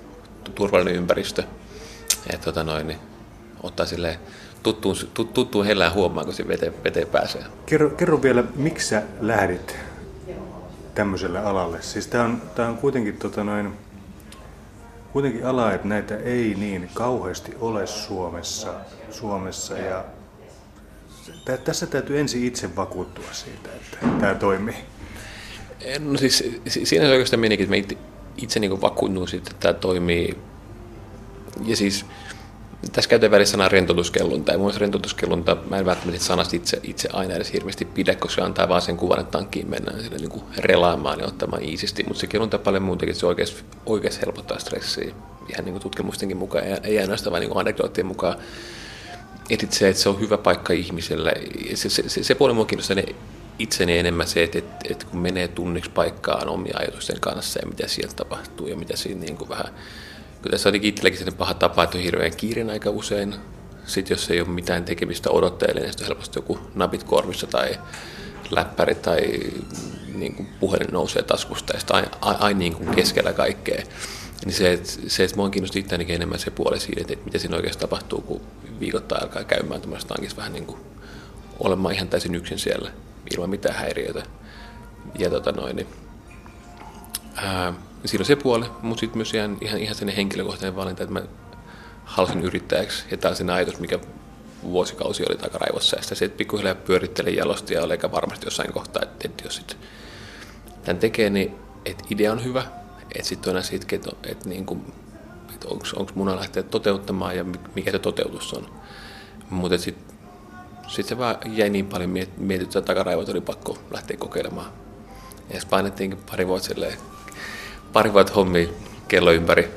[0.55, 1.43] turvallinen ympäristö.
[2.33, 2.99] Että tota noin, niin
[3.63, 4.19] ottaa sille
[4.63, 4.97] tuttuun,
[5.35, 7.45] tuttuun hellään huomaan, kun se veteen, veteen pääsee.
[7.67, 9.77] Kerro, kerro vielä, miksi sä lähdit
[10.95, 11.83] tämmöiselle alalle?
[11.83, 13.73] Siis tämä on, tää on kuitenkin tota noin,
[15.13, 18.75] kuitenkin ala, että näitä ei niin kauheasti ole Suomessa,
[19.11, 20.05] Suomessa ja
[21.65, 24.77] tässä täytyy ensin itse vakuuttua siitä, että tämä toimii.
[25.99, 27.97] No siis siinä se oikeastaan menikin, että mä itse,
[28.37, 30.39] itse niin vakuunnut siitä, että tämä toimii.
[31.65, 32.07] Ja siis
[32.93, 37.35] tässä käytetään välissä sanaa rentoutuskellunta, ja mun rentoutuskellunta, mä en välttämättä sanasta itse, itse aina
[37.35, 40.45] edes hirveästi pidä, koska se antaa vaan sen kuvan, että tankkiin mennään sille niin kuin
[40.59, 45.15] relaamaan ja ottamaan iisisti, mutta se kellunta paljon muutakin, että se oikeasti, oikeasti helpottaa stressiä,
[45.49, 48.39] ihan niin kuin tutkimustenkin mukaan, ei, ei ainoastaan vain niin anekdoottien mukaan.
[49.51, 51.33] Et se, että se on hyvä paikka ihmiselle,
[51.75, 52.97] se, se, se, se puoli mua kiinnostaa
[53.59, 57.89] itseni enemmän se, että, että, että kun menee tunniksi paikkaan omia ajatusten kanssa ja mitä
[57.89, 59.75] siellä tapahtuu ja mitä siinä niin kuin vähän
[60.47, 63.35] Kyllä tässä on itselläkin sellainen paha tapa, että on hirveän kiireinen aika usein.
[63.87, 67.79] Sitten jos ei ole mitään tekemistä odottelee, niin sitten helposti joku napit korvissa tai
[68.51, 69.21] läppäri tai
[70.15, 73.83] niin kuin puhelin nousee taskusta ja sitten aina, niin kuin keskellä kaikkea.
[74.45, 77.39] Niin se, että, se, että mua kiinnosti itseänikin enemmän se puoli siitä, että, että mitä
[77.39, 78.41] siinä oikeasti tapahtuu, kun
[78.81, 80.81] viikoittain alkaa käymään tämmöistä tankissa vähän niin kuin
[81.59, 82.91] olemaan ihan täysin yksin siellä
[83.35, 84.23] ilman mitään häiriötä.
[85.19, 85.87] Ja tota noin, niin,
[87.35, 87.75] ää,
[88.05, 91.23] siinä on se puoli, mutta sitten myös ihan, ihan, ihan sellainen henkilökohtainen valinta, että mä
[92.05, 93.05] halusin yrittäjäksi.
[93.11, 93.99] Ja tämä on siinä ajatus, mikä
[94.63, 95.97] vuosikausi oli takaraivossa.
[95.97, 99.45] Ja sitten se, että pikkuhiljaa pyörittelin jalosti ja oli aika varmasti jossain kohtaa, että, että
[99.45, 99.77] jos sit
[100.85, 101.55] tämän tekee, niin
[101.85, 102.65] että idea on hyvä.
[103.15, 104.93] Että sitten on siitä, että, että, niin kuin,
[105.73, 107.45] että onko muna lähteä toteuttamaan ja
[107.75, 108.67] mikä se toteutus on.
[109.51, 110.17] Mutta sitten
[110.89, 114.73] sit se vaan jäi niin paljon mietityä takaraivot, oli pakko lähteä kokeilemaan.
[115.49, 116.99] Ja sitten painettiinkin pari vuotta silleen,
[117.93, 118.69] pari vuotta hommia
[119.09, 119.71] kello ympäri,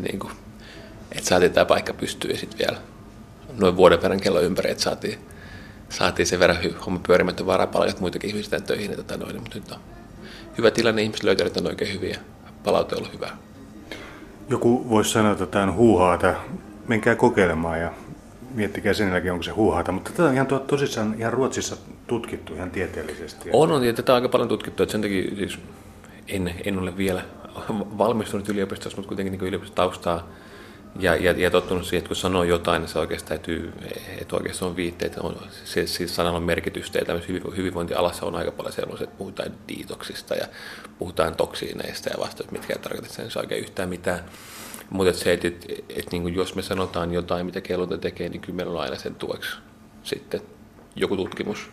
[0.00, 0.32] niin kuin,
[1.12, 2.78] että saatiin tämä paikka pystyä ja sitten vielä
[3.58, 5.18] noin vuoden verran kello ympäri, että saatiin,
[5.88, 8.90] saatiin sen verran homma pyörimättä varapalkat muitakin ihmisiä töihin.
[8.90, 9.80] Että tota noin, mutta nyt on
[10.58, 12.18] hyvä tilanne, ihmiset löytävät on oikein hyviä,
[12.64, 13.30] palaute on ollut hyvä.
[14.48, 16.34] Joku voisi sanoa, että tämä on huuhaata.
[16.88, 17.90] Menkää kokeilemaan ja
[18.54, 19.92] miettikää sen jälkeen, onko se huuhaata.
[19.92, 21.76] Mutta tätä on ihan to, tosissaan ihan Ruotsissa
[22.06, 23.50] tutkittu ihan tieteellisesti.
[23.52, 24.82] On, on ja tätä on aika paljon tutkittu.
[24.82, 25.58] Että sen takia siis
[26.28, 27.22] en, en ole vielä
[27.98, 30.28] valmistunut yliopistossa, mutta kuitenkin niin yliopistotaustaa
[30.98, 33.72] ja, ja, ja tottunut siihen, että kun sanoo jotain, niin se oikeasti täytyy,
[34.20, 38.50] että oikeasti on viitteet, on, se, siis sanalla on merkitystä ja tämmöisessä hyvinvointialassa on aika
[38.50, 40.46] paljon sellaisia, että puhutaan diitoksista ja
[40.98, 44.24] puhutaan toksiineista ja vasta, mitkä ei tarkoita sen saa oikein yhtään mitään.
[44.90, 48.40] Mutta se, että, että, että, että niin jos me sanotaan jotain, mitä kellonta tekee, niin
[48.40, 49.56] kyllä meillä on aina sen tueksi
[50.02, 50.40] sitten
[50.96, 51.70] joku tutkimus.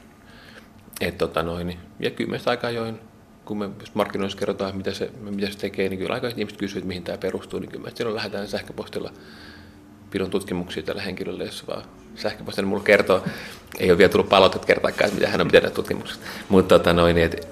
[1.01, 2.99] Et, tota noin, ja kyllä me aika ajoin
[3.45, 7.03] kun me markkinoissa kerrotaan, mitä se, mitä se tekee, niin kyllä aika ihmiset kysyvät, mihin
[7.03, 9.11] tämä perustuu, niin kyllä me silloin lähdetään sähköpostilla
[10.11, 11.83] pidon tutkimuksia tällä henkilölle, jos vaan
[12.15, 13.23] sähköpostilla mulle kertoo,
[13.79, 16.25] ei ole vielä tullut palautetta kertaakaan, mitä hän on pitänyt tutkimuksesta.
[16.49, 17.47] Mutta tota noin, että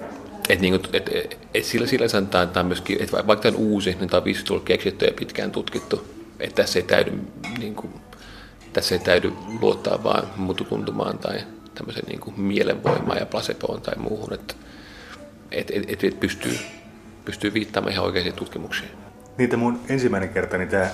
[0.48, 3.96] et, niin et, et, et sillä, sillä sanotaan, että, myöskin, että vaikka tämä on uusi,
[4.00, 6.04] niin tämä on viisi tullut keksitty ja pitkään tutkittu.
[6.40, 7.12] Että tässä ei täydy,
[7.58, 7.92] niin kuin,
[8.72, 11.40] tässä ei täydy luottaa vaan mututuntumaan tai
[11.74, 14.34] tämmöiseen niin mielenvoimaan ja placeboon tai muuhun.
[14.34, 14.54] Että
[15.52, 16.58] että et, et pystyy,
[17.24, 18.90] pystyy viittaamaan ihan oikeisiin tutkimuksiin.
[19.38, 20.90] Niitä mun ensimmäinen kerta, niin tämä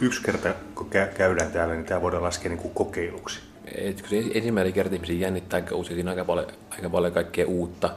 [0.00, 3.40] yksi kerta, kun käydään täällä, niin tämä voidaan laskea niin kuin kokeiluksi.
[3.74, 7.46] Et kun se ensimmäinen kerta ihmisiä jännittää aika usein, siinä aika paljon, aika paljon kaikkea
[7.46, 7.90] uutta.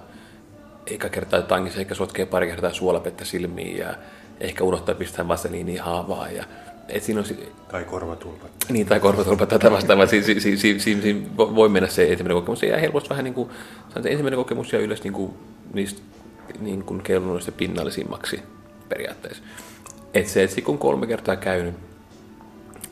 [0.87, 3.95] Eikä kertaa tankissa ehkä sotkee pari kertaa suolapettä silmiin ja
[4.39, 6.29] ehkä unohtaa pistää vaseliiniin haavaa.
[6.29, 6.43] Ja,
[6.89, 7.25] et siinä on,
[7.71, 8.47] tai korvatulpa.
[8.69, 10.07] Niin, tai korvatulpa tätä vastaavaa.
[10.07, 12.59] Siinä si, si, si, si, si, voi mennä se ensimmäinen kokemus.
[12.59, 13.49] Se jää helposti vähän niin kuin,
[13.93, 15.33] se ensimmäinen kokemus ja yleensä niin kuin
[15.73, 16.01] niistä
[16.59, 18.39] niin kuin kellunnoista pinnallisimmaksi
[18.89, 19.43] periaatteessa.
[20.13, 21.75] Et se, että kun kolme kertaa käynyt,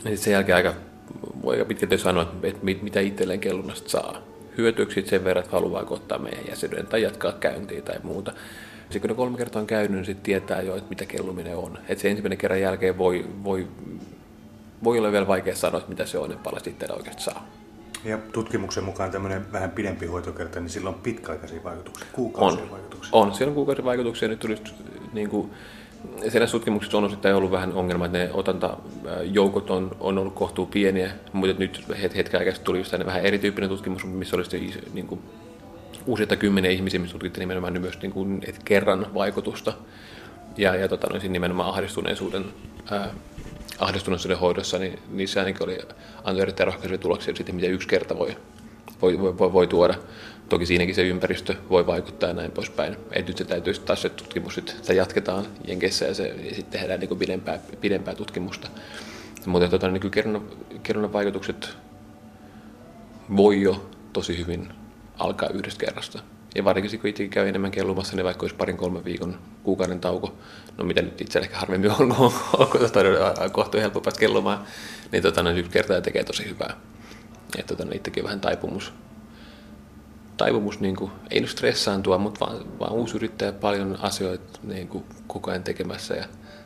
[0.03, 0.73] niin sen jälkeen aika,
[1.43, 4.21] voi aika pitkälti sanoa, että mitä itselleen kellunnasta saa.
[4.57, 8.33] Hyötyykö sen verran, että haluaa ottaa meidän jäsenyyden tai jatkaa käyntiä tai muuta.
[8.81, 11.77] Sitten kun ne kolme kertaa on käynyt, niin sitten tietää jo, että mitä kelluminen on.
[11.87, 13.67] Et se ensimmäinen kerran jälkeen voi, voi,
[14.83, 17.47] voi olla vielä vaikea sanoa, että mitä se on, että paljon sitten oikeasti saa.
[18.05, 22.71] Ja tutkimuksen mukaan tämmöinen vähän pidempi hoitokerta, niin sillä on pitkäaikaisia vaikutuksia, kuukausien on.
[22.71, 23.09] vaikutuksia.
[23.11, 24.27] On, siellä on kuukausien vaikutuksia.
[24.27, 24.55] Nyt tuli
[25.13, 25.51] niin kuin,
[26.29, 31.11] siellä tutkimuksissa on osittain ollut vähän ongelma, että ne otantajoukot on, on ollut kohtuu pieniä,
[31.33, 31.85] mutta nyt
[32.15, 35.21] hetken aikaa tuli just vähän erityyppinen tutkimus, missä oli sitten niin kuin,
[36.07, 39.73] useita kymmenen ihmisiä, missä tutkittiin nimenomaan myös niin kuin, että kerran vaikutusta.
[40.57, 42.45] Ja, ja tota, no, nimenomaan ahdistuneisuuden
[42.91, 43.09] ää,
[43.83, 45.77] ahdistuneisuuden hoidossa, niin niissä ainakin oli
[46.23, 48.37] antoi erittäin rohkaisevia tuloksia siitä, mitä yksi kerta voi,
[49.01, 49.95] voi, voi, voi tuoda.
[50.49, 52.95] Toki siinäkin se ympäristö voi vaikuttaa ja näin poispäin.
[53.11, 56.99] Et nyt se täytyy taas se tutkimus, että jatketaan Jenkeissä ja, se, ja sitten tehdään
[56.99, 58.67] niin pidempää, pidempää tutkimusta.
[59.45, 60.11] Mutta tota, niin
[60.83, 61.77] kerronnan vaikutukset
[63.37, 64.73] voi jo tosi hyvin
[65.19, 66.19] alkaa yhdestä kerrasta.
[66.55, 70.37] Ja varsinkin kun itsekin käy enemmän kellumassa, niin vaikka olisi parin kolmen viikon kuukauden tauko,
[70.77, 72.81] no mitä nyt itse ehkä harvemmin on, kun
[73.43, 74.63] on kohtuu helppo päästä kellumaan,
[75.11, 76.77] niin tota, no, yksi kertaa tekee tosi hyvää.
[77.57, 78.93] Että tota, no, itsekin vähän taipumus,
[80.37, 85.03] taipumus niin kuin, ei nyt stressaantua, mutta vaan, vaan uusi yrittäjä paljon asioita niin kuin,
[85.27, 86.25] koko ajan tekemässä ja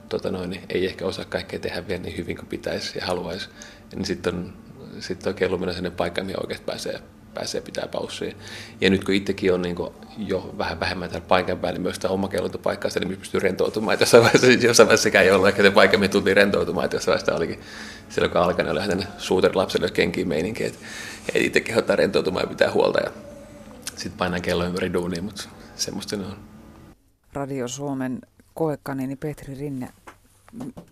[0.09, 3.49] tota noin, niin ei ehkä osaa kaikkea tehdä vielä niin hyvin kuin pitäisi ja haluaisi.
[3.95, 4.53] Niin sitten on,
[4.99, 7.01] sit on kelluminen sellainen paikka, mihin oikeasti pääsee
[7.38, 8.35] pääsee pitää paussia.
[8.81, 9.75] Ja nyt kun itsekin on niin
[10.17, 13.93] jo vähän vähemmän täällä paikan päällä, niin myös tämä oma kellontopaikka, niin pystyy rentoutumaan.
[13.93, 16.85] Että jossain vaiheessa, jossain vaiheessa sekään ei ollut ehkä se paikka, mihin tultiin rentoutumaan.
[16.85, 17.59] Että jossain vaiheessa olikin
[18.09, 20.79] silloin, kun alkanut, oli ihan suuterilapselle kenkiin meininki, että,
[21.27, 22.99] että itse kehottaa rentoutumaan ja pitää huolta.
[22.99, 23.11] Ja
[23.85, 25.43] sitten painaa kello ympäri duunia, mutta
[25.75, 26.38] semmoista se on.
[27.33, 28.19] Radio Suomen
[28.53, 29.89] koekaniini Petri Rinne,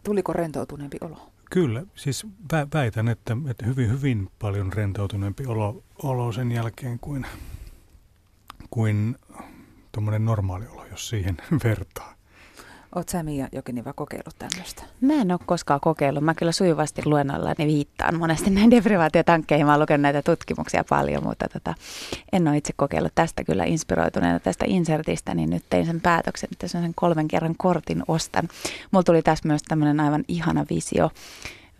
[0.03, 1.34] tuliko rentoutuneempi olo?
[1.55, 7.25] Kyllä, siis vä- väitän, että, että hyvin, hyvin paljon rentoutuneempi olo, olo sen jälkeen kuin,
[8.69, 9.15] kuin
[9.91, 12.14] tuommoinen normaali olo, jos siihen vertaa.
[12.95, 14.83] Oletko sä Mia Jokiniva kokeillut tämmöistä?
[15.01, 16.23] Mä en ole koskaan kokeillut.
[16.23, 17.01] Mä kyllä sujuvasti
[17.57, 19.65] niin viittaan monesti näin deprivaatiotankkeihin.
[19.65, 21.73] Mä oon lukenut näitä tutkimuksia paljon, mutta tota,
[22.31, 26.67] en ole itse kokeillut tästä kyllä inspiroituneena tästä insertistä, niin nyt tein sen päätöksen, että
[26.67, 28.47] sen kolmen kerran kortin ostan.
[28.91, 31.09] Mulla tuli tässä myös tämmöinen aivan ihana visio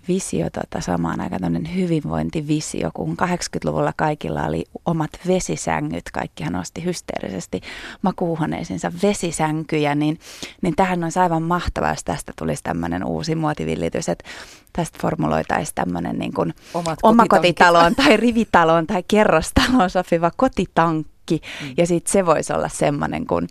[0.08, 7.62] visio tota, samaan aikaan tämmöinen hyvinvointivisio, kun 80-luvulla kaikilla oli omat vesisängyt, kaikkihan osti hysteerisesti
[8.02, 10.20] makuuhuoneisiinsa vesisänkyjä, niin,
[10.62, 14.30] niin tähän on aivan mahtavaa, jos tästä tulisi tämmöinen uusi muotivillitys, että
[14.74, 16.54] tästä formuloitaisiin tämmöinen niin kuin
[17.04, 21.48] omakotitaloon tai rivitaloon tai kerrostaloon sopiva kotitankki kaikki.
[21.62, 21.74] Mm.
[21.78, 23.48] Ja sitten se voisi olla semmoinen, kun,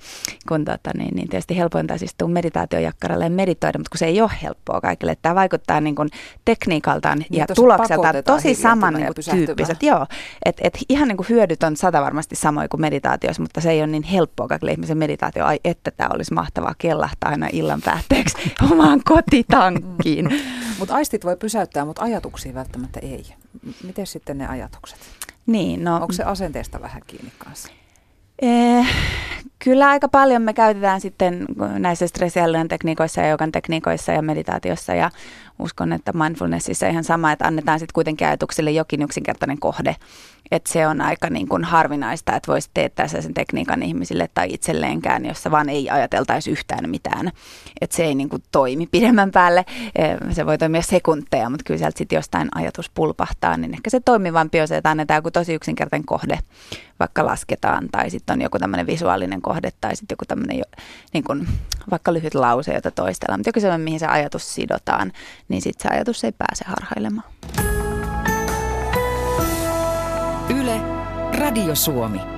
[0.49, 4.21] kun tota, niin, niin tietysti helpointa siis tuu meditaatiojakkaralle ja meditoida, mutta kun se ei
[4.21, 5.17] ole helppoa kaikille.
[5.23, 6.09] Tämä vaikuttaa niin kuin
[6.45, 9.83] tekniikaltaan niin, ja tulokselta tosi saman niin tyyppiset.
[9.83, 10.07] Joo,
[10.45, 13.81] et, et ihan niin kuin hyödyt on sata varmasti samoin kuin meditaatiossa, mutta se ei
[13.81, 15.45] ole niin helppoa kaikille ihmisen meditaatio.
[15.45, 18.37] Ai, että tämä olisi mahtavaa kellahtaa aina illan päätteeksi
[18.73, 20.43] omaan kotitankkiin.
[20.79, 23.25] mutta aistit voi pysäyttää, mutta ajatuksia välttämättä ei.
[23.83, 24.99] Miten sitten ne ajatukset?
[25.47, 27.69] Niin, no, Onko se asenteesta vähän kiinni kanssa?
[28.43, 28.87] Eh,
[29.65, 31.45] kyllä aika paljon me käytetään sitten
[31.79, 35.11] näissä stressihallinnan tekniikoissa ja jogan tekniikoissa ja meditaatiossa ja
[35.59, 39.97] uskon, että mindfulnessissa ihan sama, että annetaan sitten kuitenkin ajatuksille jokin yksinkertainen kohde.
[40.51, 45.27] Että se on aika niin kuin harvinaista, että voisi teettää sen tekniikan ihmisille tai itselleenkään,
[45.27, 47.31] jossa vaan ei ajateltaisi yhtään mitään.
[47.81, 49.65] Että se ei niin kuin toimi pidemmän päälle.
[49.97, 54.01] Eh, se voi toimia sekunteja, mutta kyllä sieltä sitten jostain ajatus pulpahtaa, niin ehkä se
[54.01, 56.39] toimivampi on se, että annetaan joku tosi yksinkertainen kohde,
[57.01, 60.63] vaikka lasketaan, tai sitten on joku tämmöinen visuaalinen kohde, tai sitten joku tämmöinen
[61.13, 61.49] niin kuin,
[61.91, 65.13] vaikka lyhyt lause, jota toistellaan, mutta joku sellainen, mihin se ajatus sidotaan,
[65.49, 67.29] niin sitten se ajatus ei pääse harhailemaan.
[70.61, 70.81] Yle,
[71.39, 72.34] Radio Suomi.